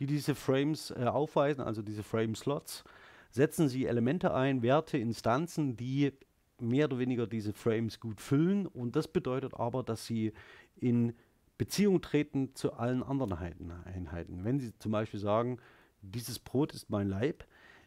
[0.00, 2.84] die diese Frames äh, aufweisen, also diese Frame-Slots,
[3.30, 6.12] setzen sie Elemente ein, Werte, Instanzen, die
[6.58, 10.32] mehr oder weniger diese Frames gut füllen und das bedeutet aber, dass sie
[10.76, 11.14] in
[11.58, 14.44] Beziehung treten zu allen anderen Einheiten.
[14.44, 15.58] Wenn Sie zum Beispiel sagen,
[16.02, 17.44] dieses Brot ist mein Leib,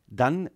[0.08, 0.50] dann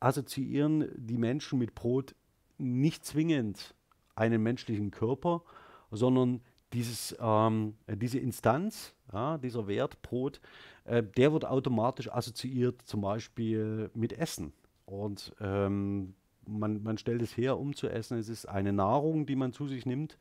[0.00, 2.14] assoziieren die Menschen mit Brot
[2.58, 3.74] nicht zwingend
[4.14, 5.42] einen menschlichen Körper,
[5.90, 6.40] sondern
[6.72, 10.40] dieses, ähm, diese Instanz, ja, dieser Wert Brot,
[10.84, 14.52] äh, der wird automatisch assoziiert zum Beispiel mit Essen.
[14.86, 16.14] Und ähm,
[16.46, 18.18] man, man stellt es her, um zu essen.
[18.18, 20.18] Es ist eine Nahrung, die man zu sich nimmt.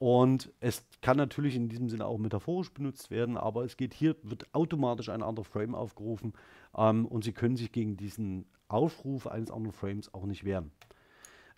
[0.00, 4.16] Und es kann natürlich in diesem Sinne auch metaphorisch benutzt werden, aber es geht hier,
[4.22, 6.32] wird automatisch ein anderer Frame aufgerufen
[6.74, 10.72] ähm, und Sie können sich gegen diesen Aufruf eines anderen Frames auch nicht wehren.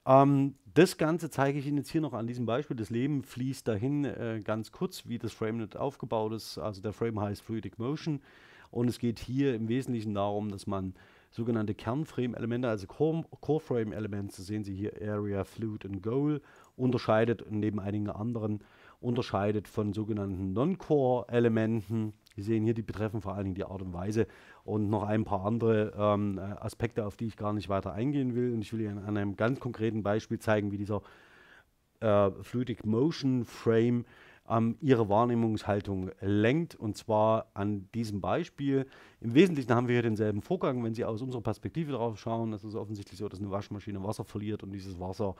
[0.05, 2.77] Ähm, das Ganze zeige ich Ihnen jetzt hier noch an diesem Beispiel.
[2.77, 6.59] Das Leben fließt dahin äh, ganz kurz, wie das FrameNet aufgebaut ist.
[6.59, 8.21] Also der Frame heißt Fluidic Motion
[8.73, 10.95] und es geht hier im Wesentlichen darum, dass man
[11.33, 16.41] sogenannte Kernframe-Elemente, also Core-Frame-Elemente, sehen Sie hier Area, Fluid und Goal,
[16.77, 18.61] unterscheidet neben einigen anderen
[19.03, 22.13] unterscheidet von sogenannten Non-Core-Elementen.
[22.37, 24.27] Sie sehen hier, die betreffen vor allen Dingen die Art und Weise
[24.65, 28.55] und noch ein paar andere ähm, Aspekte, auf die ich gar nicht weiter eingehen will.
[28.55, 31.03] Und ich will Ihnen an einem ganz konkreten Beispiel zeigen, wie dieser
[32.01, 34.05] äh, Fluidic Motion Frame
[34.49, 36.75] ähm, Ihre Wahrnehmungshaltung lenkt.
[36.75, 38.87] Und zwar an diesem Beispiel.
[39.21, 42.53] Im Wesentlichen haben wir hier denselben Vorgang, wenn Sie aus unserer Perspektive darauf schauen.
[42.53, 45.37] Es ist offensichtlich so, dass eine Waschmaschine Wasser verliert und dieses Wasser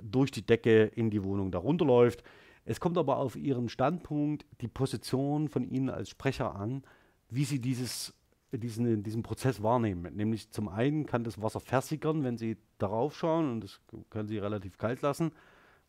[0.00, 2.22] durch die Decke in die Wohnung darunter läuft.
[2.64, 6.82] Es kommt aber auf Ihren Standpunkt, die Position von Ihnen als Sprecher an,
[7.28, 8.14] wie Sie dieses,
[8.52, 10.14] diesen, diesen Prozess wahrnehmen.
[10.14, 14.38] Nämlich zum einen kann das Wasser versickern, wenn Sie darauf schauen und das können Sie
[14.38, 15.32] relativ kalt lassen,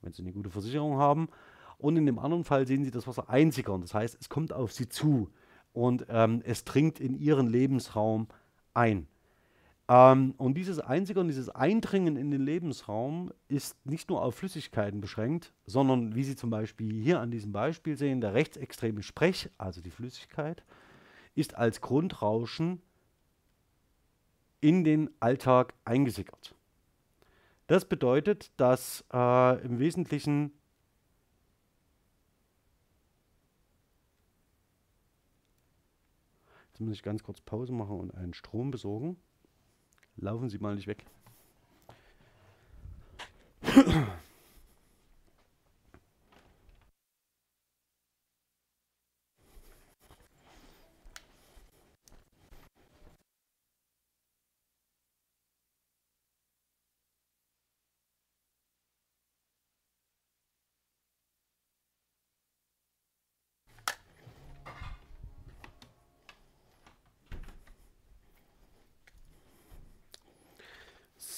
[0.02, 1.30] wenn Sie eine gute Versicherung haben.
[1.84, 3.82] Und in dem anderen Fall sehen Sie das Wasser einsickern.
[3.82, 5.30] Das heißt, es kommt auf Sie zu
[5.74, 8.30] und ähm, es dringt in Ihren Lebensraum
[8.74, 9.06] ein.
[9.90, 15.52] Ähm, und dieses Einsickern, dieses Eindringen in den Lebensraum ist nicht nur auf Flüssigkeiten beschränkt,
[15.66, 19.92] sondern wie Sie zum Beispiel hier an diesem Beispiel sehen, der rechtsextreme Sprech, also die
[19.92, 20.64] Flüssigkeit,
[21.36, 22.82] ist als Grundrauschen
[24.62, 26.56] in den Alltag eingesickert.
[27.68, 30.54] Das bedeutet, dass äh, im Wesentlichen
[36.84, 39.18] muss ich ganz kurz Pause machen und einen Strom besorgen.
[40.16, 41.06] Laufen Sie mal nicht weg.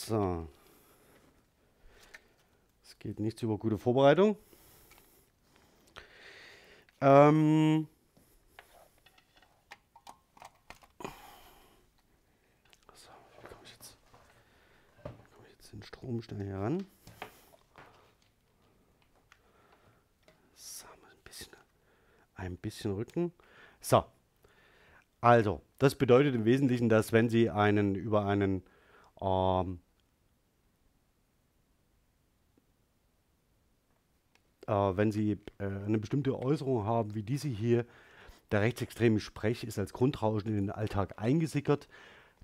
[0.08, 0.48] So.
[2.84, 4.38] Es geht nichts über gute Vorbereitung.
[7.02, 7.88] Ähm
[12.94, 13.10] so,
[13.42, 13.98] wie komme ich jetzt,
[15.02, 16.86] komme ich jetzt den Strom schnell hier ran?
[20.54, 21.54] So, ein bisschen,
[22.36, 23.34] ein bisschen Rücken.
[23.82, 24.06] So.
[25.20, 28.62] Also, das bedeutet im Wesentlichen, dass wenn Sie einen über einen
[29.20, 29.80] ähm,
[34.68, 37.86] äh, wenn Sie äh, eine bestimmte Äußerung haben, wie diese hier,
[38.52, 41.88] der rechtsextreme Sprech ist als Grundrauschen in den Alltag eingesickert,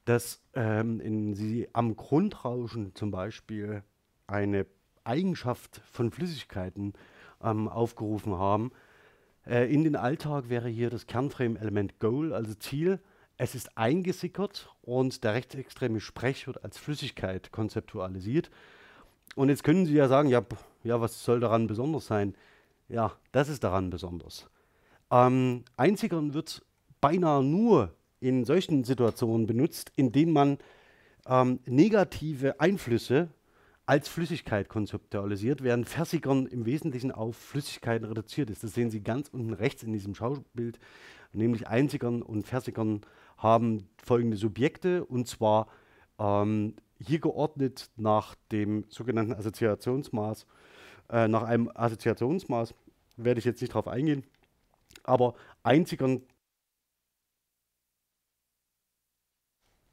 [0.05, 3.83] dass ähm, Sie am Grundrauschen zum Beispiel
[4.27, 4.65] eine
[5.03, 6.93] Eigenschaft von Flüssigkeiten
[7.43, 8.71] ähm, aufgerufen haben.
[9.45, 12.99] Äh, in den Alltag wäre hier das Kernframe-Element Goal, also Ziel.
[13.37, 18.51] Es ist eingesickert und der rechtsextreme Sprech wird als Flüssigkeit konzeptualisiert.
[19.35, 20.41] Und jetzt können Sie ja sagen, ja,
[20.83, 22.35] ja, was soll daran besonders sein?
[22.89, 24.47] Ja, das ist daran besonders.
[25.11, 26.63] Ähm, einzigern wird
[26.99, 30.57] beinahe nur in solchen Situationen benutzt, in denen man
[31.27, 33.29] ähm, negative Einflüsse
[33.85, 38.63] als Flüssigkeit konzeptualisiert, während Versigern im Wesentlichen auf Flüssigkeiten reduziert ist.
[38.63, 40.79] Das sehen Sie ganz unten rechts in diesem Schaubild,
[41.33, 43.01] nämlich Einzigern und Versigern
[43.37, 45.67] haben folgende Subjekte und zwar
[46.21, 50.45] ähm, hier geordnet nach dem sogenannten Assoziationsmaß,
[51.09, 52.75] äh, nach einem Assoziationsmaß,
[53.17, 54.23] werde ich jetzt nicht darauf eingehen,
[55.03, 56.21] aber Einzigern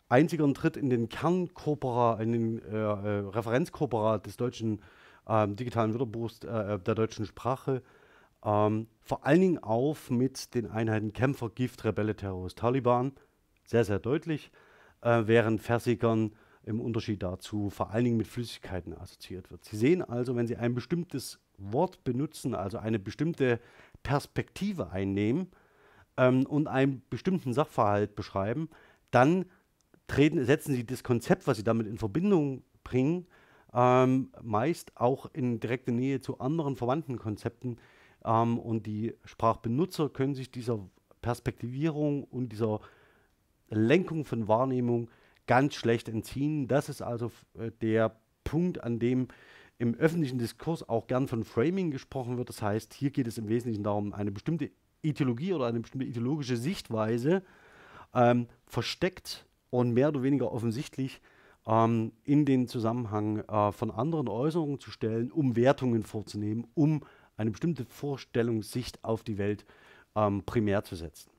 [0.09, 4.83] einziger Tritt in den Kernkorpora, in den äh, äh, Referenzkorpora des deutschen
[5.29, 7.83] ähm, digitalen Wörterbuchs äh, äh, der deutschen Sprache,
[8.43, 13.13] ähm, vor allen Dingen auf mit den Einheiten Kämpfer, Gift, Rebelle, Terrorist, Taliban,
[13.65, 14.51] sehr, sehr deutlich,
[15.01, 16.33] äh, während Versigern
[16.65, 19.65] im Unterschied dazu vor allen Dingen mit Flüssigkeiten assoziiert wird.
[19.65, 23.61] Sie sehen also, wenn Sie ein bestimmtes Wort benutzen, also eine bestimmte
[24.03, 25.49] Perspektive einnehmen
[26.17, 28.69] ähm, und einen bestimmten Sachverhalt beschreiben,
[29.11, 29.47] dann
[30.07, 33.27] treten, setzen sie das Konzept, was sie damit in Verbindung bringen,
[33.75, 37.77] ähm, meist auch in direkte Nähe zu anderen verwandten Konzepten.
[38.25, 40.81] Ähm, und die Sprachbenutzer können sich dieser
[41.21, 42.81] Perspektivierung und dieser
[43.71, 45.11] Lenkung von Wahrnehmung
[45.47, 46.69] ganz schlecht entziehen.
[46.69, 49.29] Das ist also äh, der Punkt, an dem
[49.79, 52.49] im öffentlichen Diskurs auch gern von Framing gesprochen wird.
[52.49, 54.71] Das heißt, hier geht es im Wesentlichen darum, eine bestimmte
[55.03, 57.43] Ideologie oder eine bestimmte ideologische Sichtweise
[58.15, 61.21] ähm, versteckt und mehr oder weniger offensichtlich
[61.67, 67.05] ähm, in den Zusammenhang äh, von anderen Äußerungen zu stellen, um Wertungen vorzunehmen, um
[67.37, 69.65] eine bestimmte Vorstellungssicht auf die Welt
[70.17, 71.31] ähm, primär zu setzen.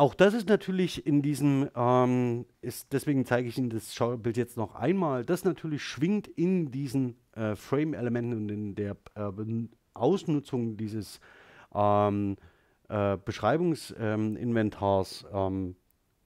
[0.00, 4.56] Auch das ist natürlich in diesem, ähm, ist, deswegen zeige ich Ihnen das Schaubild jetzt
[4.56, 9.30] noch einmal, das natürlich schwingt in diesen äh, Frame-Elementen und in der äh,
[9.92, 11.20] Ausnutzung dieses
[11.74, 12.38] ähm,
[12.88, 15.76] äh, Beschreibungsinventars ähm,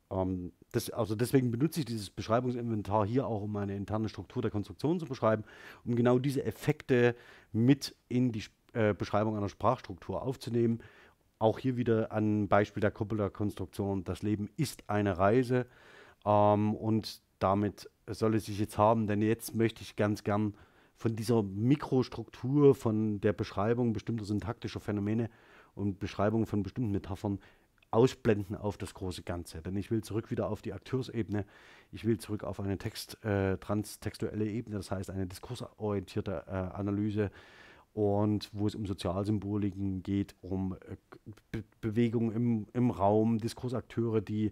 [0.08, 4.52] ähm, das, also deswegen benutze ich dieses Beschreibungsinventar hier auch, um eine interne Struktur der
[4.52, 5.42] Konstruktion zu beschreiben,
[5.84, 7.16] um genau diese Effekte
[7.50, 10.80] mit in die äh, Beschreibung einer Sprachstruktur aufzunehmen.
[11.38, 14.04] Auch hier wieder ein Beispiel der Coppola-Konstruktion.
[14.04, 15.66] Das Leben ist eine Reise
[16.24, 20.54] ähm, und damit soll es sich jetzt haben, denn jetzt möchte ich ganz gern
[20.96, 25.28] von dieser Mikrostruktur, von der Beschreibung bestimmter syntaktischer Phänomene
[25.74, 27.40] und Beschreibung von bestimmten Metaphern
[27.90, 29.62] ausblenden auf das große Ganze.
[29.62, 31.44] Denn ich will zurück wieder auf die Akteursebene,
[31.92, 37.30] ich will zurück auf eine Text, äh, transtextuelle Ebene, das heißt eine diskursorientierte äh, Analyse
[37.94, 40.96] und wo es um Sozialsymboliken geht, um äh,
[41.50, 44.46] Be Bewegung im, im Raum, Diskursakteure, die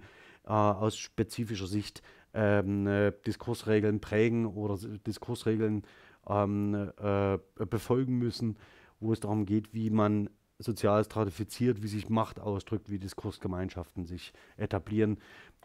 [0.44, 2.02] äh, aus spezifischer Sicht
[2.34, 5.82] ähm, äh, Diskursregeln prägen oder Diskursregeln
[6.28, 8.56] ähm, äh, befolgen müssen,
[9.00, 14.32] wo es darum geht, wie man sozial stratifiziert, wie sich Macht ausdrückt, wie Diskursgemeinschaften sich
[14.56, 15.18] etablieren,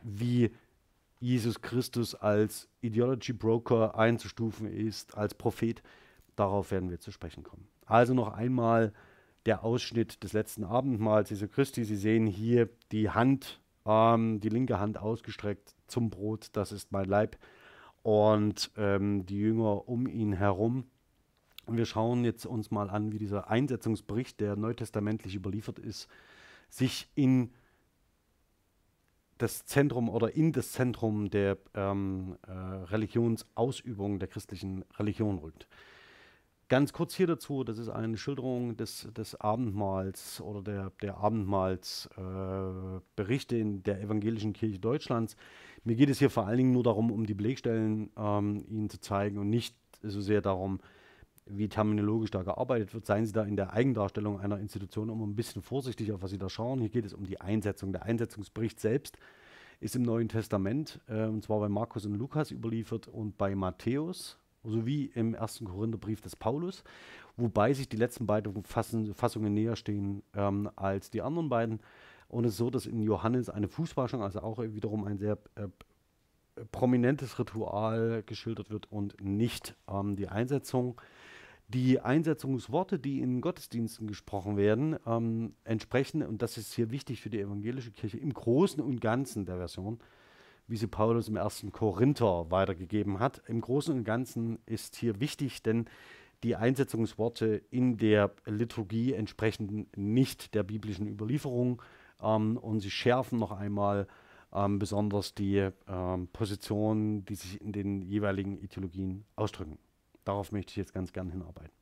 [0.04, 0.52] wie
[1.20, 5.82] Jesus Christus als Ideology Broker einzustufen ist, als Prophet.
[6.38, 7.68] Darauf werden wir zu sprechen kommen.
[7.86, 8.94] Also noch einmal
[9.46, 11.84] der Ausschnitt des letzten Abendmahls Jesu Christi.
[11.84, 17.06] Sie sehen hier die Hand, ähm, die linke Hand ausgestreckt zum Brot, das ist mein
[17.06, 17.38] Leib.
[18.04, 20.86] Und ähm, die Jünger um ihn herum
[21.68, 26.08] und wir schauen jetzt uns mal an, wie dieser Einsetzungsbericht, der neutestamentlich überliefert ist,
[26.70, 27.52] sich in
[29.38, 35.68] das Zentrum oder in das Zentrum der ähm, äh, Religionsausübung der christlichen Religion rückt.
[36.70, 43.56] Ganz kurz hier dazu, das ist eine Schilderung des, des Abendmahls oder der, der Abendmahlsberichte
[43.56, 45.38] äh, in der evangelischen Kirche Deutschlands.
[45.86, 49.00] Mir geht es hier vor allen Dingen nur darum, um die Belegstellen ähm, Ihnen zu
[49.00, 50.82] zeigen und nicht so sehr darum,
[51.46, 55.38] wie terminologisch da gearbeitet wird, seien Sie da in der Eigendarstellung einer Institution immer ein
[55.38, 56.82] bisschen vorsichtig, auf was Sie da schauen.
[56.82, 57.94] Hier geht es um die Einsetzung.
[57.94, 59.18] Der Einsetzungsbericht selbst
[59.80, 64.38] ist im Neuen Testament, äh, und zwar bei Markus und Lukas überliefert und bei Matthäus,
[64.68, 66.84] sowie im ersten Korintherbrief des Paulus,
[67.36, 71.80] wobei sich die letzten beiden Fassungen näher stehen ähm, als die anderen beiden.
[72.30, 75.68] Und es ist so, dass in Johannes eine Fußwaschung, also auch wiederum ein sehr äh,
[76.72, 81.00] prominentes Ritual geschildert wird und nicht ähm, die Einsetzung
[81.68, 87.30] die Einsetzungsworte, die in Gottesdiensten gesprochen werden, ähm, entsprechen, und das ist hier wichtig für
[87.30, 90.00] die evangelische Kirche, im Großen und Ganzen der Version,
[90.68, 93.42] wie sie Paulus im ersten Korinther weitergegeben hat.
[93.48, 95.86] Im Großen und Ganzen ist hier wichtig, denn
[96.44, 101.82] die Einsetzungsworte in der Liturgie entsprechen nicht der biblischen Überlieferung
[102.22, 104.08] ähm, und sie schärfen noch einmal
[104.54, 109.80] ähm, besonders die ähm, Positionen, die sich in den jeweiligen Ideologien ausdrücken.
[110.24, 111.77] Darauf möchte ich jetzt ganz gern hinarbeiten.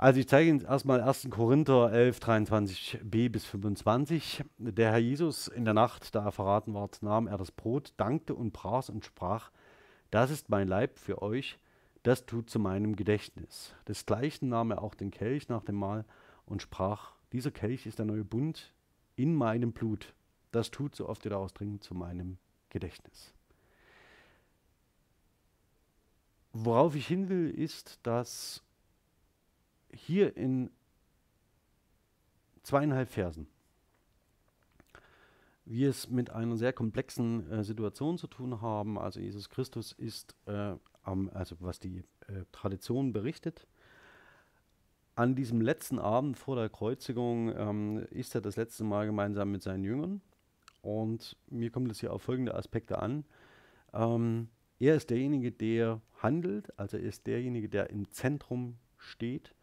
[0.00, 1.28] Also ich zeige Ihnen erstmal 1.
[1.28, 4.44] Korinther 11, 23b bis 25.
[4.56, 8.36] Der Herr Jesus in der Nacht, da er verraten ward, nahm er das Brot, dankte
[8.36, 9.50] und brach und sprach,
[10.12, 11.58] das ist mein Leib für euch,
[12.04, 13.74] das tut zu meinem Gedächtnis.
[13.88, 16.04] Desgleichen nahm er auch den Kelch nach dem Mahl
[16.46, 18.72] und sprach, dieser Kelch ist der neue Bund
[19.16, 20.14] in meinem Blut.
[20.52, 22.38] Das tut, so oft ihr daraus trinkt, zu meinem
[22.70, 23.34] Gedächtnis.
[26.52, 28.62] Worauf ich hin will, ist, dass
[29.92, 30.70] hier in
[32.62, 33.48] zweieinhalb Versen
[35.68, 38.98] wir es mit einer sehr komplexen äh, Situation zu tun haben.
[38.98, 43.66] Also Jesus Christus ist, äh, am, also was die äh, Tradition berichtet,
[45.14, 49.62] an diesem letzten Abend vor der Kreuzigung ähm, ist er das letzte Mal gemeinsam mit
[49.62, 50.20] seinen Jüngern.
[50.80, 53.24] Und mir kommt es hier auf folgende Aspekte an.
[53.92, 59.54] Ähm, er ist derjenige, der handelt, also er ist derjenige, der im Zentrum steht.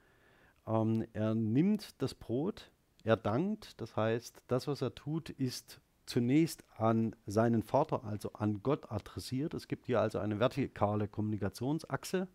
[0.67, 2.71] Ähm, er nimmt das Brot,
[3.03, 8.61] er dankt, das heißt, das, was er tut, ist zunächst an seinen Vater, also an
[8.63, 9.53] Gott adressiert.
[9.53, 12.27] Es gibt hier also eine vertikale Kommunikationsachse.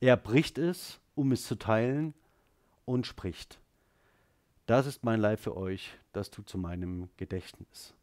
[0.00, 2.14] Er bricht es, um es zu teilen
[2.84, 3.60] und spricht.
[4.66, 7.94] Das ist mein Leib für euch, das tut zu meinem Gedächtnis.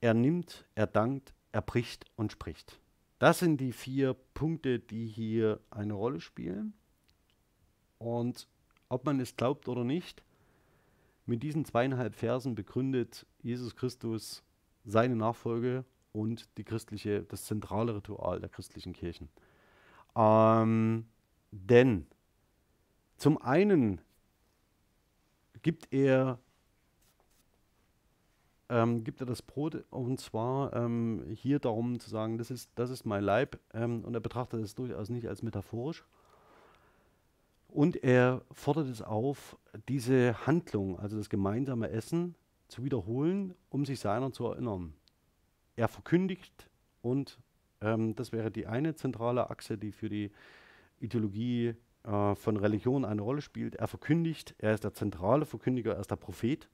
[0.00, 2.80] Er nimmt, er dankt, er bricht und spricht.
[3.18, 6.74] Das sind die vier Punkte, die hier eine Rolle spielen.
[8.02, 8.48] Und
[8.88, 10.22] ob man es glaubt oder nicht,
[11.24, 14.42] mit diesen zweieinhalb Versen begründet Jesus Christus
[14.84, 19.28] seine Nachfolge und die christliche, das zentrale Ritual der christlichen Kirchen.
[20.16, 21.06] Ähm,
[21.52, 22.06] denn
[23.18, 24.00] zum einen
[25.62, 26.40] gibt er,
[28.68, 32.90] ähm, gibt er das Brot und zwar ähm, hier darum zu sagen, das ist, das
[32.90, 36.04] ist mein Leib ähm, und er betrachtet es durchaus nicht als metaphorisch,
[37.72, 39.56] und er fordert es auf,
[39.88, 42.34] diese Handlung, also das gemeinsame Essen,
[42.68, 44.94] zu wiederholen, um sich seiner zu erinnern.
[45.76, 46.68] Er verkündigt
[47.00, 47.38] und
[47.80, 50.30] ähm, das wäre die eine zentrale Achse, die für die
[51.00, 53.76] Ideologie äh, von Religion eine Rolle spielt.
[53.76, 56.68] Er verkündigt, er ist der zentrale Verkündiger, er ist der Prophet.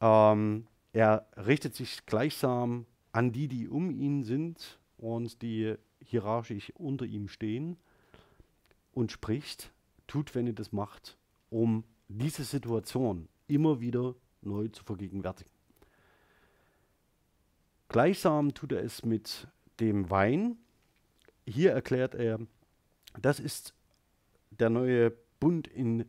[0.00, 7.04] Ähm, er richtet sich gleichsam an die, die um ihn sind und die hierarchisch unter
[7.04, 7.76] ihm stehen
[8.92, 9.72] und spricht,
[10.06, 11.16] tut, wenn ihr das macht,
[11.50, 15.50] um diese Situation immer wieder neu zu vergegenwärtigen.
[17.88, 19.48] Gleichsam tut er es mit
[19.80, 20.56] dem Wein.
[21.46, 22.38] Hier erklärt er,
[23.20, 23.74] das ist
[24.50, 26.04] der neue Bund in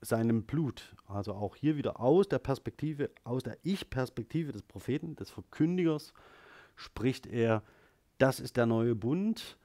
[0.00, 0.94] seinem Blut.
[1.06, 6.12] Also auch hier wieder aus der Perspektive, aus der Ich-Perspektive des Propheten, des Verkündigers,
[6.74, 7.62] spricht er,
[8.18, 9.58] das ist der neue Bund.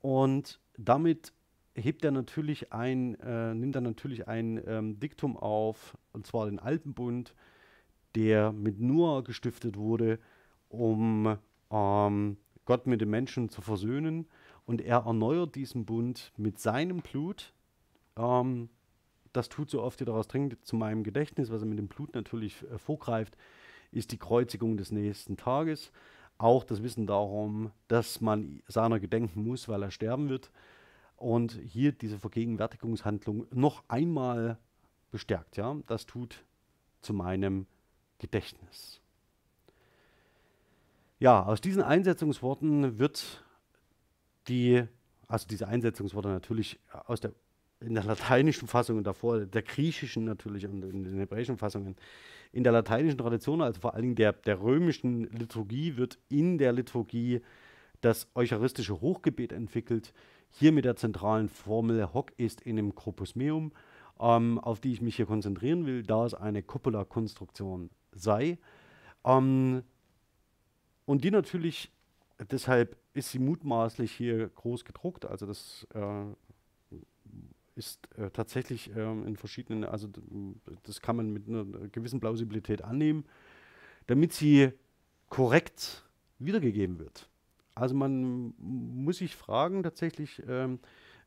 [0.00, 1.32] Und damit
[1.78, 6.58] hebt er natürlich ein, äh, nimmt er natürlich ein ähm, Diktum auf, und zwar den
[6.58, 7.34] Alpenbund,
[8.14, 10.18] der mit Noah gestiftet wurde,
[10.68, 11.38] um
[11.70, 14.26] ähm, Gott mit den Menschen zu versöhnen.
[14.66, 17.54] Und er erneuert diesen Bund mit seinem Blut.
[18.16, 18.68] Ähm,
[19.32, 22.14] das tut so oft, wie daraus dringt, zu meinem Gedächtnis, was er mit dem Blut
[22.14, 23.36] natürlich äh, vorgreift,
[23.92, 25.92] ist die Kreuzigung des nächsten Tages.
[26.36, 30.50] Auch das Wissen darum, dass man seiner gedenken muss, weil er sterben wird
[31.18, 34.58] und hier diese Vergegenwärtigungshandlung noch einmal
[35.10, 35.56] bestärkt.
[35.56, 35.76] Ja?
[35.86, 36.44] Das tut
[37.00, 37.66] zu meinem
[38.18, 39.00] Gedächtnis.
[41.20, 43.42] Ja, aus diesen Einsetzungsworten wird
[44.46, 44.84] die,
[45.26, 47.32] also diese Einsetzungsworte natürlich aus der,
[47.80, 51.96] in der lateinischen Fassung und davor, der griechischen natürlich und in den hebräischen Fassungen,
[52.52, 56.72] in der lateinischen Tradition, also vor allen Dingen der, der römischen Liturgie, wird in der
[56.72, 57.40] Liturgie
[58.00, 60.12] das eucharistische Hochgebet entwickelt,
[60.50, 63.72] hier mit der zentralen Formel Hoc ist in dem Corpus meum,
[64.20, 68.58] ähm, auf die ich mich hier konzentrieren will, da es eine Coppola-Konstruktion sei.
[69.24, 69.82] Ähm,
[71.06, 71.90] und die natürlich,
[72.50, 76.24] deshalb ist sie mutmaßlich hier groß gedruckt, also das äh,
[77.74, 80.08] ist äh, tatsächlich äh, in verschiedenen, also
[80.82, 83.24] das kann man mit einer gewissen Plausibilität annehmen,
[84.06, 84.72] damit sie
[85.28, 86.04] korrekt
[86.38, 87.28] wiedergegeben wird.
[87.78, 90.80] Also man muss sich fragen tatsächlich, ähm,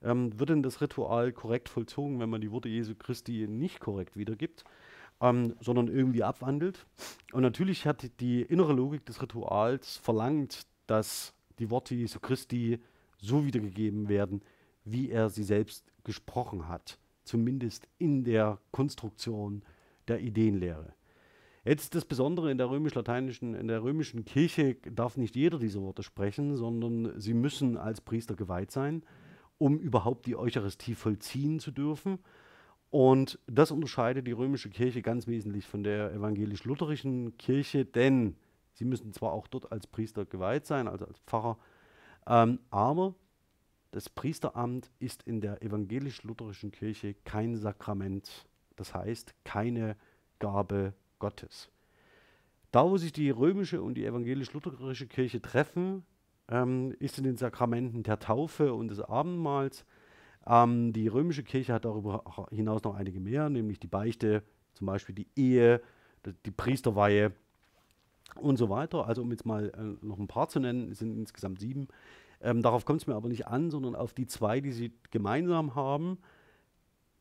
[0.04, 4.18] ähm, wird denn das Ritual korrekt vollzogen, wenn man die Worte Jesu Christi nicht korrekt
[4.18, 4.64] wiedergibt,
[5.22, 6.86] ähm, sondern irgendwie abwandelt.
[7.32, 12.80] Und natürlich hat die innere Logik des Rituals verlangt, dass die Worte Jesu Christi
[13.18, 14.42] so wiedergegeben werden,
[14.84, 19.62] wie er sie selbst gesprochen hat, zumindest in der Konstruktion
[20.08, 20.94] der Ideenlehre.
[21.64, 26.04] Jetzt das Besondere in der römisch-lateinischen, in der römischen Kirche darf nicht jeder diese Worte
[26.04, 29.04] sprechen, sondern sie müssen als Priester geweiht sein.
[29.58, 32.18] um überhaupt die Eucharistie vollziehen zu dürfen.
[32.90, 38.36] Und das unterscheidet die römische Kirche ganz wesentlich von der evangelisch-lutherischen Kirche, denn
[38.74, 41.60] sie müssen zwar auch dort als Priester geweiht sein, also als Pfarrer,
[42.28, 43.16] ähm, aber
[43.92, 49.96] das Priesteramt ist in der evangelisch-lutherischen Kirche kein Sakrament, das heißt keine
[50.40, 51.70] Gabe Gottes.
[52.72, 56.04] Da, wo sich die römische und die evangelisch-lutherische Kirche treffen,
[56.50, 59.86] ähm, ist in den Sakramenten der Taufe und des Abendmahls.
[60.48, 64.44] Ähm, die römische Kirche hat darüber hinaus noch einige mehr, nämlich die Beichte,
[64.74, 65.82] zum Beispiel die Ehe,
[66.46, 67.34] die Priesterweihe
[68.36, 69.08] und so weiter.
[69.08, 71.88] Also um jetzt mal äh, noch ein paar zu nennen, es sind insgesamt sieben.
[72.42, 75.76] Ähm, darauf kommt es mir aber nicht an, sondern auf die zwei, die sie gemeinsam
[75.76, 76.18] haben.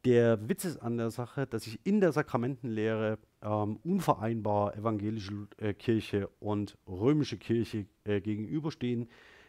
[0.05, 5.75] Der Witz ist an der Sache, dass sich in der Sakramentenlehre ähm, unvereinbar evangelische äh,
[5.75, 9.09] Kirche und römische Kirche äh, gegenüberstehen.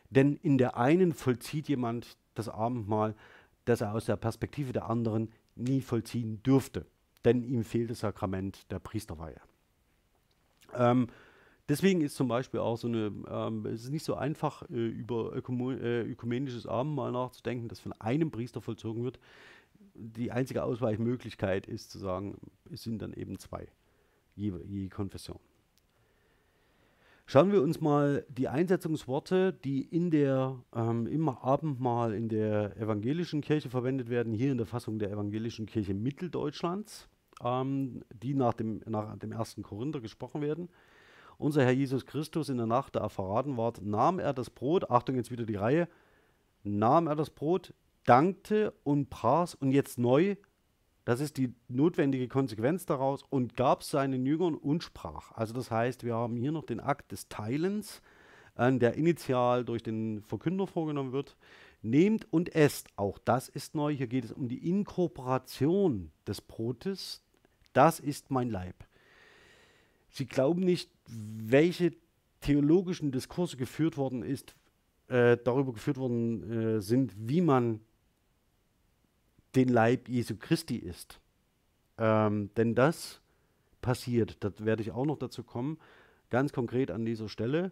[0.10, 3.16] Denn in der einen vollzieht jemand das Abendmahl,
[3.64, 6.86] das er aus der Perspektive der anderen nie vollziehen dürfte.
[7.24, 9.40] Denn ihm fehlt das Sakrament der Priesterweihe.
[10.74, 11.08] Ähm,
[11.70, 15.34] deswegen ist zum Beispiel auch so eine, ähm, es ist nicht so einfach, äh, über
[15.34, 19.18] Ökumen äh, ökumenisches Abendmahl nachzudenken, das von einem Priester vollzogen wird
[19.94, 22.38] die einzige Ausweichmöglichkeit ist zu sagen,
[22.72, 23.68] es sind dann eben zwei,
[24.36, 25.40] je, je Konfession.
[27.26, 33.40] Schauen wir uns mal die Einsetzungsworte, die in der, ähm, im Abendmahl in der evangelischen
[33.40, 37.08] Kirche verwendet werden, hier in der Fassung der evangelischen Kirche Mitteldeutschlands,
[37.42, 40.68] ähm, die nach dem, nach dem ersten Korinther gesprochen werden.
[41.38, 44.90] Unser Herr Jesus Christus in der Nacht, da er verraten ward, nahm er das Brot,
[44.90, 45.88] Achtung, jetzt wieder die Reihe,
[46.64, 47.74] nahm er das Brot,
[48.06, 50.36] dankte und pras und jetzt neu,
[51.06, 55.32] das ist die notwendige Konsequenz daraus, und gab seinen Jüngern und sprach.
[55.32, 58.02] Also das heißt, wir haben hier noch den Akt des Teilens,
[58.56, 61.36] äh, der initial durch den Verkünder vorgenommen wird.
[61.82, 63.96] Nehmt und esst, auch das ist neu.
[63.96, 67.24] Hier geht es um die Inkorporation des Brotes.
[67.74, 68.76] Das ist mein Leib.
[70.10, 71.94] Sie glauben nicht, welche
[72.42, 74.56] theologischen Diskurse geführt worden ist,
[75.08, 77.80] äh, darüber geführt worden äh, sind, wie man
[79.56, 81.20] den Leib Jesu Christi ist.
[81.98, 83.22] Ähm, denn das
[83.82, 85.78] passiert, das werde ich auch noch dazu kommen,
[86.30, 87.72] ganz konkret an dieser Stelle.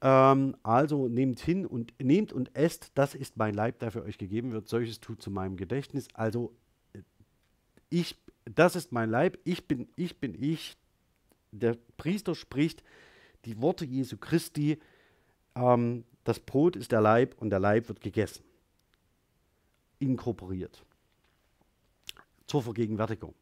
[0.00, 4.18] Ähm, also nehmt hin und nehmt und esst, das ist mein Leib, der für euch
[4.18, 4.68] gegeben wird.
[4.68, 6.08] Solches tut zu meinem Gedächtnis.
[6.14, 6.54] Also
[7.90, 10.76] ich, das ist mein Leib, ich bin, ich bin ich.
[11.52, 12.82] Der Priester spricht
[13.44, 14.78] die Worte Jesu Christi.
[15.54, 18.44] Ähm, das Brot ist der Leib und der Leib wird gegessen.
[19.98, 20.84] Inkorporiert
[22.50, 23.34] zur Vergegenwärtigung.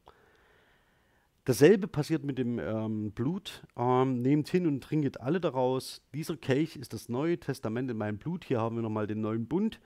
[1.45, 3.63] Dasselbe passiert mit dem ähm, Blut.
[3.75, 6.03] Ähm, nehmt hin und trinket alle daraus.
[6.13, 8.45] Dieser Kelch ist das Neue Testament in meinem Blut.
[8.45, 9.81] Hier haben wir nochmal den neuen Bund,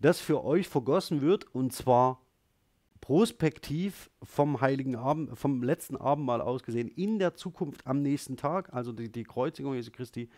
[0.00, 2.20] das für euch vergossen wird und zwar
[3.00, 8.74] prospektiv vom heiligen Abend, vom letzten Abendmahl aus gesehen, in der Zukunft am nächsten Tag,
[8.74, 10.28] also die, die Kreuzigung Jesu Christi,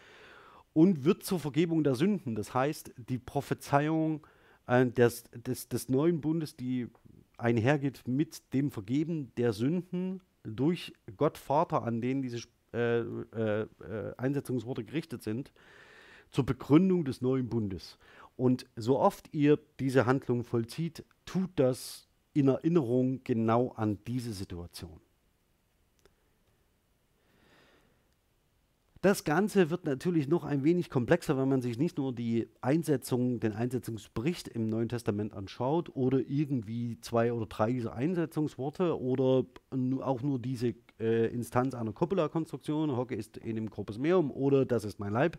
[0.73, 2.37] und wird zur Vergebung der Sünden.
[2.37, 4.25] Das heißt, die Prophezeiung
[4.69, 6.87] äh, des, des, des neuen Bundes, die
[7.41, 12.41] einhergeht mit dem Vergeben der Sünden durch Gott Vater, an den diese
[12.73, 13.67] äh, äh, äh,
[14.17, 15.53] Einsetzungsworte gerichtet sind,
[16.31, 17.99] zur Begründung des neuen Bundes.
[18.37, 25.01] Und so oft ihr diese Handlung vollzieht, tut das in Erinnerung genau an diese Situation.
[29.03, 33.41] Das Ganze wird natürlich noch ein wenig komplexer, wenn man sich nicht nur die Einsetzung,
[33.41, 39.47] den Einsetzungsbericht im Neuen Testament anschaut oder irgendwie zwei oder drei dieser Einsetzungsworte oder
[40.03, 44.85] auch nur diese äh, Instanz einer Coppola-Konstruktion, Hocke ist in dem Corpus Meum oder das
[44.85, 45.39] ist mein Leib,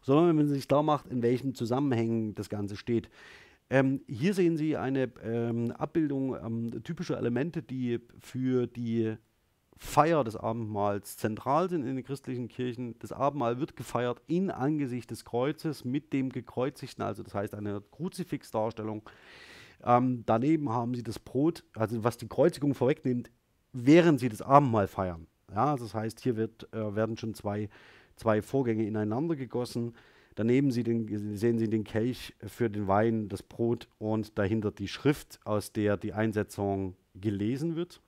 [0.00, 3.10] sondern wenn man sich klar macht, in welchen Zusammenhängen das Ganze steht.
[3.68, 9.16] Ähm, hier sehen Sie eine ähm, Abbildung ähm, typischer Elemente, die für die
[9.76, 12.98] Feier des Abendmahls zentral sind in den christlichen Kirchen.
[13.00, 17.82] Das Abendmahl wird gefeiert in Angesicht des Kreuzes mit dem Gekreuzigten, also das heißt eine
[17.90, 19.02] Kruzifixdarstellung.
[19.82, 23.30] Ähm, daneben haben sie das Brot, also was die Kreuzigung vorwegnimmt,
[23.72, 25.26] während sie das Abendmahl feiern.
[25.50, 27.68] Ja, also das heißt, hier wird, äh, werden schon zwei,
[28.16, 29.94] zwei Vorgänge ineinander gegossen.
[30.36, 34.88] Daneben sie den, sehen Sie den Kelch für den Wein, das Brot und dahinter die
[34.88, 38.00] Schrift, aus der die Einsetzung gelesen wird.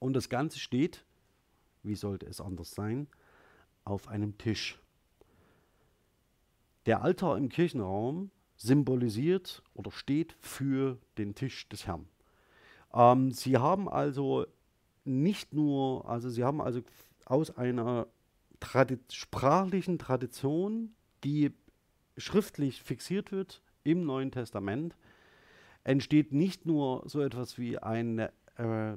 [0.00, 1.04] Und das Ganze steht,
[1.84, 3.06] wie sollte es anders sein,
[3.84, 4.80] auf einem Tisch.
[6.86, 12.08] Der Altar im Kirchenraum symbolisiert oder steht für den Tisch des Herrn.
[12.92, 14.46] Ähm, sie haben also
[15.04, 16.80] nicht nur, also sie haben also
[17.26, 18.06] aus einer
[18.58, 20.94] Tradi sprachlichen Tradition,
[21.24, 21.52] die
[22.16, 24.96] schriftlich fixiert wird im Neuen Testament,
[25.84, 28.96] entsteht nicht nur so etwas wie eine äh, äh,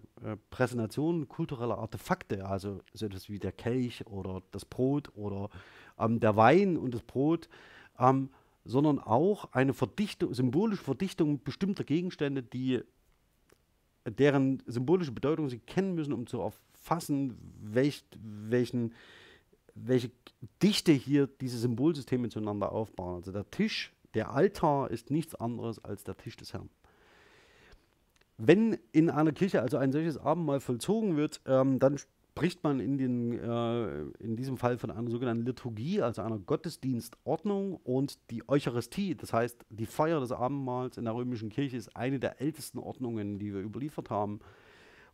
[0.49, 5.49] Präsentation kultureller Artefakte, also so etwas wie der Kelch oder das Brot oder
[5.97, 7.47] ähm, der Wein und das Brot,
[7.97, 8.29] ähm,
[8.65, 12.81] sondern auch eine Verdichtung, symbolische Verdichtung bestimmter Gegenstände, die
[14.05, 18.93] deren symbolische Bedeutung sie kennen müssen, um zu erfassen, welch, welchen,
[19.75, 20.11] welche
[20.61, 23.15] Dichte hier diese Symbolsysteme zueinander aufbauen.
[23.15, 26.69] Also der Tisch, der Altar ist nichts anderes als der Tisch des Herrn.
[28.45, 32.97] Wenn in einer Kirche also ein solches Abendmahl vollzogen wird, ähm, dann spricht man in,
[32.97, 39.15] den, äh, in diesem Fall von einer sogenannten Liturgie, also einer Gottesdienstordnung und die Eucharistie,
[39.15, 43.39] das heißt die Feier des Abendmahls in der römischen Kirche ist eine der ältesten Ordnungen,
[43.39, 44.41] die wir überliefert haben.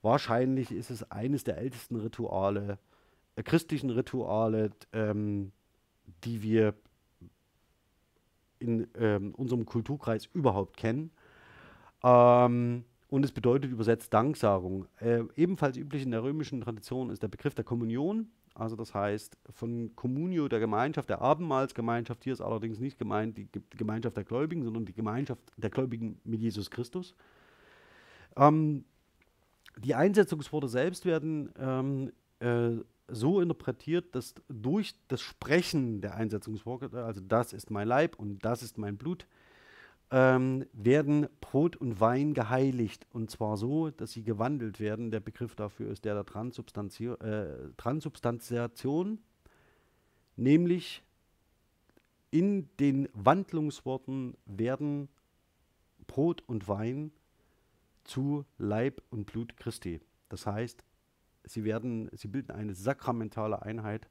[0.01, 2.79] Wahrscheinlich ist es eines der ältesten Rituale,
[3.35, 5.51] äh, christlichen Rituale, ähm,
[6.23, 6.73] die wir
[8.57, 11.11] in ähm, unserem Kulturkreis überhaupt kennen.
[12.01, 14.85] Ähm, und es bedeutet übersetzt Danksagung.
[14.99, 18.29] Äh, ebenfalls üblich in der römischen Tradition ist der Begriff der Kommunion.
[18.53, 22.23] Also das heißt von Communio der Gemeinschaft, der Abendmahlsgemeinschaft.
[22.23, 26.41] Hier ist allerdings nicht gemeint die Gemeinschaft der Gläubigen, sondern die Gemeinschaft der Gläubigen mit
[26.41, 27.15] Jesus Christus.
[28.35, 28.85] Ähm,
[29.77, 37.21] die Einsetzungsworte selbst werden ähm, äh, so interpretiert, dass durch das Sprechen der Einsetzungsworte, also
[37.21, 39.25] das ist mein Leib und das ist mein Blut,
[40.11, 43.05] ähm, werden Brot und Wein geheiligt.
[43.11, 45.11] Und zwar so, dass sie gewandelt werden.
[45.11, 49.19] Der Begriff dafür ist der der Transubstanzi äh, Transubstantiation,
[50.35, 51.03] nämlich
[52.31, 55.09] in den Wandlungsworten werden
[56.07, 57.11] Brot und Wein
[58.03, 60.01] zu Leib und Blut Christi.
[60.29, 60.83] Das heißt,
[61.43, 64.09] sie werden, sie bilden eine sakramentale Einheit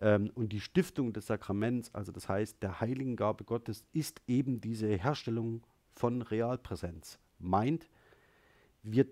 [0.00, 4.88] ähm, und die Stiftung des Sakraments, also das heißt der Heiligengabe Gottes, ist eben diese
[4.88, 7.18] Herstellung von Realpräsenz.
[7.38, 7.88] Meint,
[8.82, 9.06] wir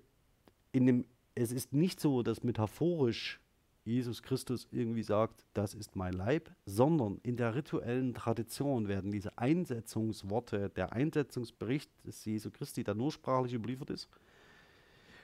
[0.72, 3.41] in dem, es ist nicht so, dass metaphorisch
[3.84, 9.39] Jesus Christus irgendwie sagt, das ist mein Leib, sondern in der rituellen Tradition werden diese
[9.39, 14.09] Einsetzungsworte, der Einsetzungsbericht des Jesu Christi, der nur sprachlich überliefert ist,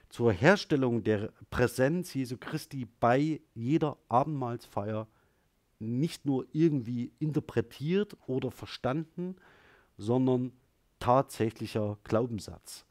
[0.08, 5.08] zur Herstellung der Präsenz Jesu Christi bei jeder Abendmahlsfeier
[5.82, 9.36] nicht nur irgendwie interpretiert oder verstanden,
[9.98, 10.52] sondern
[10.98, 12.86] tatsächlicher Glaubenssatz.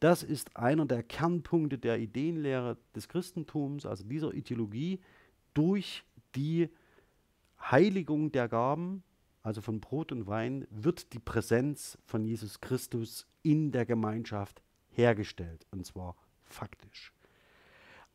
[0.00, 5.00] Das ist einer der Kernpunkte der Ideenlehre des Christentums, also dieser Ideologie,
[5.54, 6.68] durch die
[7.58, 9.02] Heiligung der Gaben,
[9.42, 15.66] also von Brot und Wein, wird die Präsenz von Jesus Christus in der Gemeinschaft hergestellt,
[15.70, 17.12] und zwar faktisch.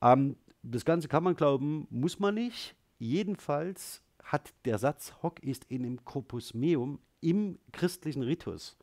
[0.02, 2.76] Ähm, das Ganze kann man glauben, muss man nicht.
[3.00, 8.78] Jedenfalls hat der Satz hoc ist in dem corpus meum im christlichen Ritus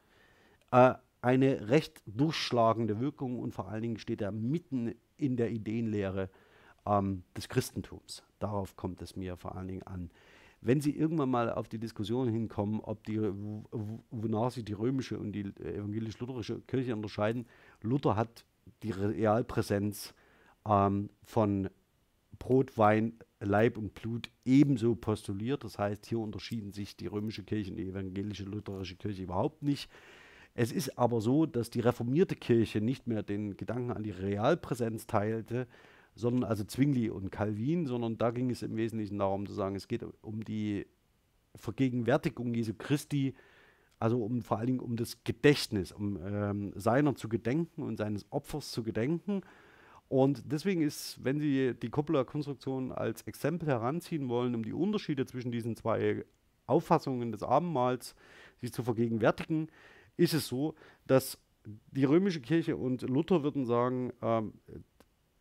[0.71, 6.31] äh, eine recht durchschlagende Wirkung und vor allen Dingen steht er mitten in der Ideenlehre
[6.87, 8.23] ähm, des Christentums.
[8.39, 10.11] Darauf kommt es mir vor allen Dingen an.
[10.61, 13.21] Wenn Sie irgendwann mal auf die Diskussion hinkommen, ob die,
[14.11, 17.47] wonach sich die römische und die evangelisch-lutherische Kirche unterscheiden,
[17.83, 18.45] Luther hat
[18.83, 20.15] die Realpräsenz
[20.67, 21.69] ähm, von
[22.39, 25.65] Brot, Wein, Leib und Blut ebenso postuliert.
[25.65, 29.91] Das heißt, hier unterschieden sich die römische Kirche und die evangelische lutherische Kirche überhaupt nicht.
[30.55, 35.07] Es ist aber so, dass die reformierte Kirche nicht mehr den Gedanken an die Realpräsenz
[35.07, 35.67] teilte,
[36.15, 39.87] sondern also Zwingli und Calvin, sondern da ging es im Wesentlichen darum zu sagen, es
[39.87, 40.87] geht um die
[41.57, 43.35] Vergegenwärtigung Jesu Christi,
[43.99, 48.25] also um vor allen Dingen um das Gedächtnis, um ähm, seiner zu gedenken und seines
[48.31, 49.43] Opfers zu gedenken
[50.09, 55.51] und deswegen ist, wenn Sie die Coppola-Konstruktion als Exempel heranziehen wollen, um die Unterschiede zwischen
[55.51, 56.25] diesen zwei
[56.67, 58.15] Auffassungen des Abendmahls
[58.61, 59.69] sich zu vergegenwärtigen,
[60.17, 60.75] ist es so,
[61.07, 64.55] dass die römische Kirche und Luther würden sagen, ähm,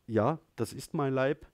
[0.08, 1.48] ja, das ist mein Leib,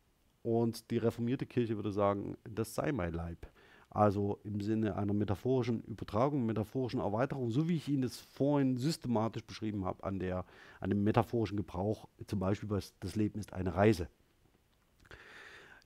[0.43, 3.47] und die reformierte Kirche würde sagen, das sei mein Leib.
[3.93, 9.43] Also im Sinne einer metaphorischen Übertragung, metaphorischen Erweiterung, so wie ich Ihnen das vorhin systematisch
[9.43, 10.45] beschrieben habe, an, der,
[10.79, 14.07] an dem metaphorischen Gebrauch, zum Beispiel was das Leben ist eine Reise.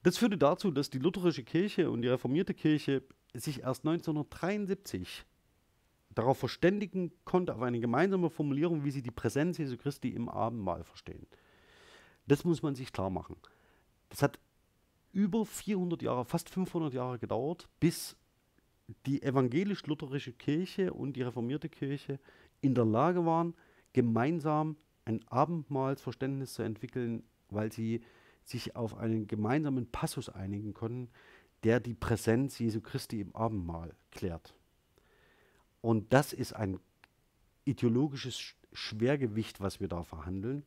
[0.03, 3.01] Das führte dazu, dass die lutherische Kirche und die reformierte Kirche
[3.33, 5.25] sich erst 1973
[6.13, 10.83] darauf verständigen konnte, auf eine gemeinsame Formulierung, wie sie die Präsenz Jesu Christi im Abendmahl
[10.83, 11.25] verstehen.
[12.27, 13.35] Das muss man sich klar machen.
[14.09, 14.39] Das hat
[15.15, 18.17] über 400 Jahre, fast 500 Jahre gedauert, bis
[19.05, 22.19] die evangelisch-lutherische Kirche und die reformierte Kirche
[22.59, 23.55] in der Lage waren,
[23.93, 28.01] gemeinsam ein Abendmahlsverständnis zu entwickeln, weil sie
[28.43, 31.09] sich auf einen gemeinsamen Passus einigen konnten,
[31.63, 34.53] der die Präsenz Jesu Christi im Abendmahl klärt.
[35.79, 36.77] Und das ist ein
[37.63, 40.65] ideologisches Schwergewicht, was wir da verhandeln.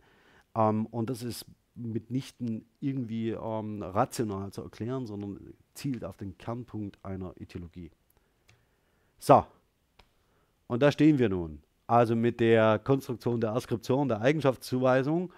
[0.54, 1.44] Ähm, und das ist
[1.78, 7.90] mitnichten irgendwie ähm, rational zu erklären, sondern zielt auf den Kernpunkt einer Ideologie.
[9.18, 9.44] So,
[10.66, 11.62] und da stehen wir nun.
[11.86, 15.32] Also mit der Konstruktion der Askription, der Eigenschaftszuweisung,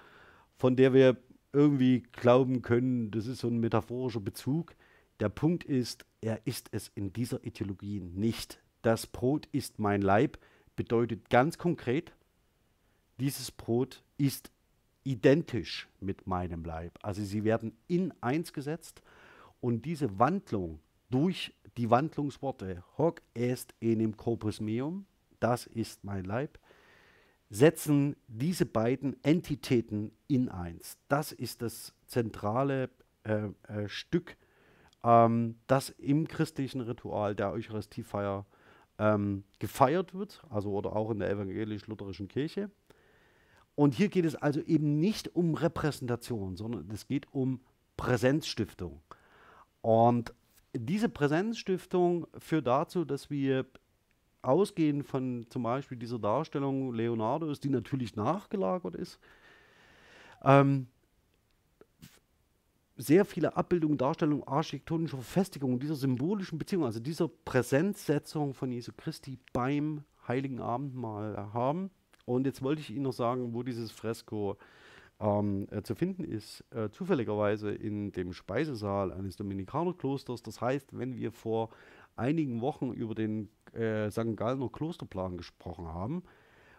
[0.56, 1.16] von der wir
[1.52, 4.74] irgendwie glauben können, das ist so ein metaphorischer Bezug.
[5.20, 8.60] Der Punkt ist, er ist es in dieser Ideologie nicht.
[8.82, 10.38] Das Brot ist mein Leib
[10.76, 12.12] bedeutet ganz konkret,
[13.18, 14.50] dieses Brot ist
[15.10, 16.98] identisch mit meinem Leib.
[17.02, 19.02] Also sie werden in eins gesetzt
[19.60, 20.78] und diese Wandlung
[21.10, 25.06] durch die Wandlungsworte hoc est enim corpus meum,
[25.40, 26.58] das ist mein Leib,
[27.48, 30.96] setzen diese beiden Entitäten in eins.
[31.08, 32.90] Das ist das zentrale
[33.24, 34.36] äh, äh, Stück,
[35.02, 38.46] ähm, das im christlichen Ritual der Eucharistiefeier
[38.98, 42.70] ähm, gefeiert wird, also oder auch in der evangelisch-lutherischen Kirche.
[43.80, 47.60] Und hier geht es also eben nicht um Repräsentation, sondern es geht um
[47.96, 49.00] Präsenzstiftung.
[49.80, 50.34] Und
[50.74, 53.64] diese Präsenzstiftung führt dazu, dass wir
[54.42, 59.18] ausgehen von zum Beispiel dieser Darstellung Leonardos, die natürlich nachgelagert ist,
[60.44, 60.86] ähm,
[62.98, 69.38] sehr viele Abbildungen, Darstellungen architektonischer Verfestigungen dieser symbolischen Beziehung, also dieser Präsenzsetzung von Jesu Christi
[69.54, 71.90] beim Heiligen Abendmahl haben.
[72.30, 74.56] Und jetzt wollte ich Ihnen noch sagen, wo dieses Fresko
[75.18, 76.64] ähm, äh, zu finden ist.
[76.70, 80.40] Äh, zufälligerweise in dem Speisesaal eines Dominikanerklosters.
[80.44, 81.70] Das heißt, wenn wir vor
[82.14, 84.36] einigen Wochen über den äh, St.
[84.36, 86.22] Gallner Klosterplan gesprochen haben,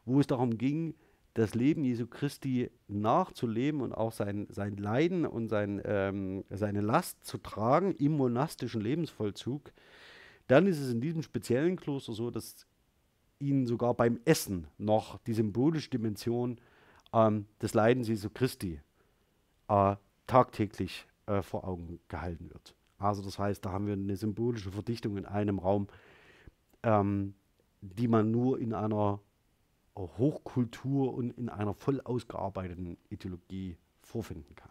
[0.05, 0.95] wo es darum ging,
[1.33, 7.25] das Leben Jesu Christi nachzuleben und auch sein, sein Leiden und sein, ähm, seine Last
[7.25, 9.73] zu tragen im monastischen Lebensvollzug,
[10.47, 12.67] dann ist es in diesem speziellen Kloster so, dass
[13.41, 16.59] ihnen sogar beim Essen noch die symbolische Dimension
[17.13, 18.79] ähm, des Leidens Jesu Christi
[19.67, 19.95] äh,
[20.27, 22.75] tagtäglich äh, vor Augen gehalten wird.
[22.97, 25.87] Also das heißt, da haben wir eine symbolische Verdichtung in einem Raum,
[26.83, 27.33] ähm,
[27.81, 29.19] die man nur in einer
[29.95, 34.69] Hochkultur und in einer voll ausgearbeiteten Ideologie vorfinden kann.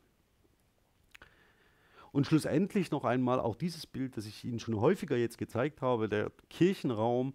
[2.12, 6.08] Und schlussendlich noch einmal auch dieses Bild, das ich Ihnen schon häufiger jetzt gezeigt habe,
[6.08, 7.34] der Kirchenraum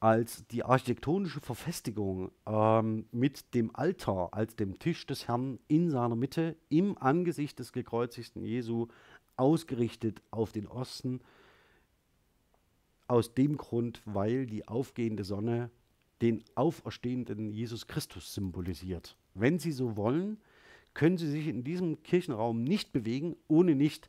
[0.00, 6.16] als die architektonische Verfestigung ähm, mit dem Altar als dem Tisch des Herrn in seiner
[6.16, 8.88] Mitte im Angesicht des gekreuzigten Jesu
[9.36, 11.20] ausgerichtet auf den Osten.
[13.08, 15.70] Aus dem Grund, weil die aufgehende Sonne
[16.22, 19.16] den auferstehenden Jesus Christus symbolisiert.
[19.34, 20.38] Wenn Sie so wollen,
[20.94, 24.08] können Sie sich in diesem Kirchenraum nicht bewegen, ohne nicht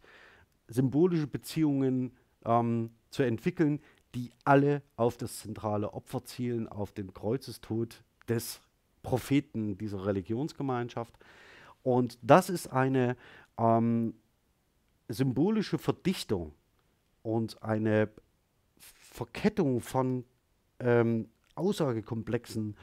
[0.67, 2.11] symbolische Beziehungen
[2.45, 3.81] ähm, zu entwickeln,
[4.15, 8.61] die alle auf das zentrale Opfer zielen, auf den Kreuzestod des
[9.03, 11.17] Propheten dieser Religionsgemeinschaft.
[11.83, 13.15] Und das ist eine
[13.57, 14.13] ähm,
[15.07, 16.53] symbolische Verdichtung
[17.23, 18.09] und eine
[18.77, 20.25] Verkettung von
[20.79, 22.75] ähm, aussagekomplexen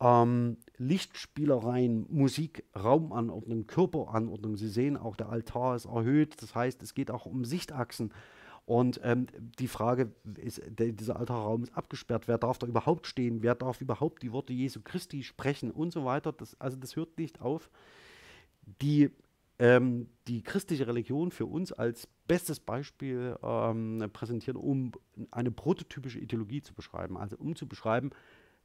[0.00, 4.56] ähm, Lichtspielereien, Musik, Raumanordnung, Körperanordnung.
[4.56, 6.40] Sie sehen auch, der Altar ist erhöht.
[6.42, 8.12] Das heißt, es geht auch um Sichtachsen.
[8.68, 12.28] Und ähm, die Frage ist, der, dieser Altarraum ist abgesperrt.
[12.28, 13.42] Wer darf da überhaupt stehen?
[13.42, 16.32] Wer darf überhaupt die Worte Jesu Christi sprechen und so weiter?
[16.32, 17.70] Das, also das hört nicht auf.
[18.82, 19.08] Die,
[19.58, 24.92] ähm, die christliche Religion für uns als bestes Beispiel ähm, präsentieren, um
[25.30, 27.16] eine prototypische Ideologie zu beschreiben.
[27.16, 28.10] Also um zu beschreiben,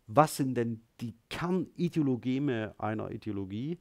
[0.07, 3.79] was sind denn die Kernideologeme einer Ideologie?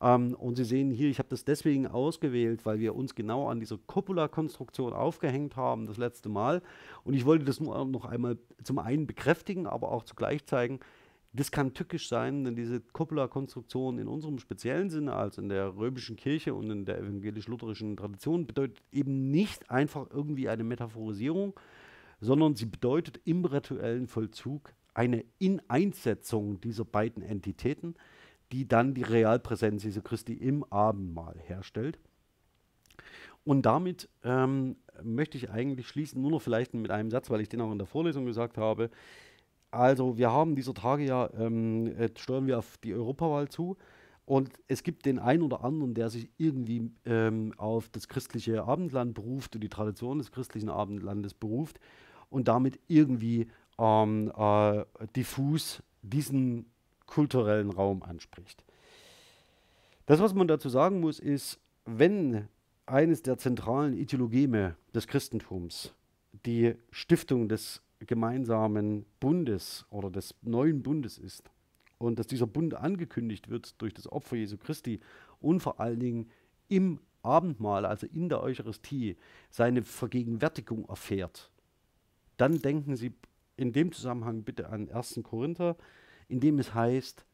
[0.00, 3.60] Ähm, und Sie sehen hier, ich habe das deswegen ausgewählt, weil wir uns genau an
[3.60, 6.62] dieser Copula-Konstruktion aufgehängt haben, das letzte Mal.
[7.04, 10.80] Und ich wollte das nur noch einmal zum einen bekräftigen, aber auch zugleich zeigen,
[11.34, 16.16] das kann tückisch sein, denn diese Copula-Konstruktion in unserem speziellen Sinne, also in der römischen
[16.16, 21.54] Kirche und in der evangelisch-lutherischen Tradition, bedeutet eben nicht einfach irgendwie eine Metaphorisierung,
[22.20, 27.94] sondern sie bedeutet im rituellen Vollzug eine Ineinsetzung dieser beiden Entitäten
[28.52, 31.98] die dann die Realpräsenz Jesu Christi im Abendmahl herstellt.
[33.44, 37.48] Und damit ähm, möchte ich eigentlich schließen, nur noch vielleicht mit einem Satz, weil ich
[37.48, 38.90] den auch in der Vorlesung gesagt habe.
[39.70, 43.76] Also wir haben dieser Tage ja, ähm, steuern wir auf die Europawahl zu
[44.28, 49.14] und es gibt den einen oder anderen, der sich irgendwie ähm, auf das christliche Abendland
[49.14, 51.80] beruft und die Tradition des christlichen Abendlandes beruft
[52.28, 54.84] und damit irgendwie ähm, äh,
[55.16, 56.66] diffus diesen
[57.08, 58.64] kulturellen Raum anspricht.
[60.06, 62.48] Das, was man dazu sagen muss, ist, wenn
[62.86, 65.92] eines der zentralen Ideologeme des Christentums
[66.46, 71.50] die Stiftung des gemeinsamen Bundes oder des neuen Bundes ist
[71.98, 75.00] und dass dieser Bund angekündigt wird durch das Opfer Jesu Christi
[75.40, 76.30] und vor allen Dingen
[76.68, 79.16] im Abendmahl, also in der Eucharistie,
[79.50, 81.50] seine Vergegenwärtigung erfährt,
[82.36, 83.12] dann denken Sie
[83.56, 85.20] in dem Zusammenhang bitte an 1.
[85.24, 85.76] Korinther,
[86.28, 87.24] in dem es heißt,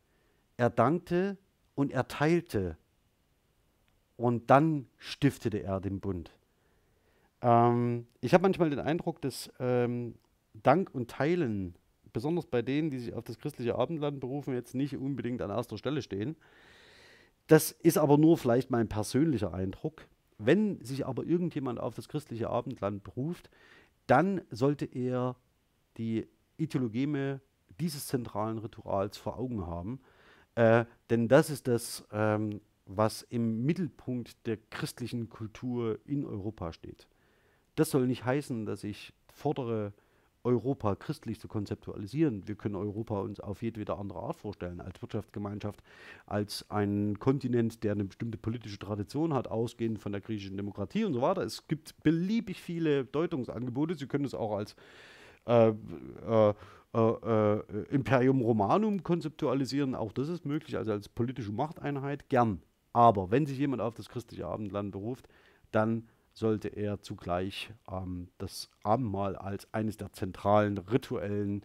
[0.57, 1.37] er dankte
[1.75, 2.77] und er teilte
[4.17, 6.31] und dann stiftete er den Bund.
[7.43, 10.15] Ähm, ich habe manchmal den Eindruck, dass ähm,
[10.55, 11.75] Dank und Teilen,
[12.13, 15.77] besonders bei denen, die sich auf das christliche Abendland berufen, jetzt nicht unbedingt an erster
[15.77, 16.37] Stelle stehen.
[17.49, 20.07] Das ist aber nur vielleicht mein persönlicher Eindruck.
[20.39, 23.51] Wenn sich aber irgendjemand auf das christliche Abendland beruft,
[24.07, 25.37] dann sollte er
[25.99, 26.27] die
[26.57, 27.41] Ideologeme
[27.81, 30.01] dieses zentralen Rituals vor Augen haben.
[30.55, 37.09] Äh, denn das ist das, ähm, was im Mittelpunkt der christlichen Kultur in Europa steht.
[37.77, 39.93] Das soll nicht heißen, dass ich fordere,
[40.45, 42.47] Europa christlich zu konzeptualisieren.
[42.47, 45.83] Wir können Europa uns auf jedwede andere Art vorstellen, als Wirtschaftsgemeinschaft,
[46.27, 51.15] als ein Kontinent, der eine bestimmte politische Tradition hat, ausgehend von der griechischen Demokratie und
[51.15, 51.43] so weiter.
[51.43, 53.95] Es gibt beliebig viele Deutungsangebote.
[53.95, 54.77] Sie können es auch als
[55.47, 56.55] äh, äh,
[56.95, 59.95] äh, Imperium Romanum konzeptualisieren.
[59.95, 62.63] Auch das ist möglich, also als politische Machteinheit, gern.
[62.93, 65.29] Aber wenn sich jemand auf das christliche Abendland beruft,
[65.73, 71.63] dann sollte er zugleich ähm, das Abendmahl als eines der zentralen rituellen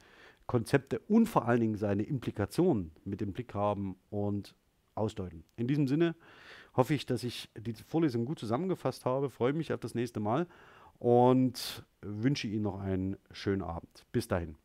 [0.47, 4.55] Konzepte und vor allen Dingen seine Implikationen mit im Blick haben und
[4.95, 5.43] ausdeuten.
[5.57, 6.15] In diesem Sinne
[6.75, 10.47] hoffe ich, dass ich die Vorlesung gut zusammengefasst habe, freue mich auf das nächste Mal
[10.97, 14.05] und wünsche Ihnen noch einen schönen Abend.
[14.11, 14.55] Bis dahin.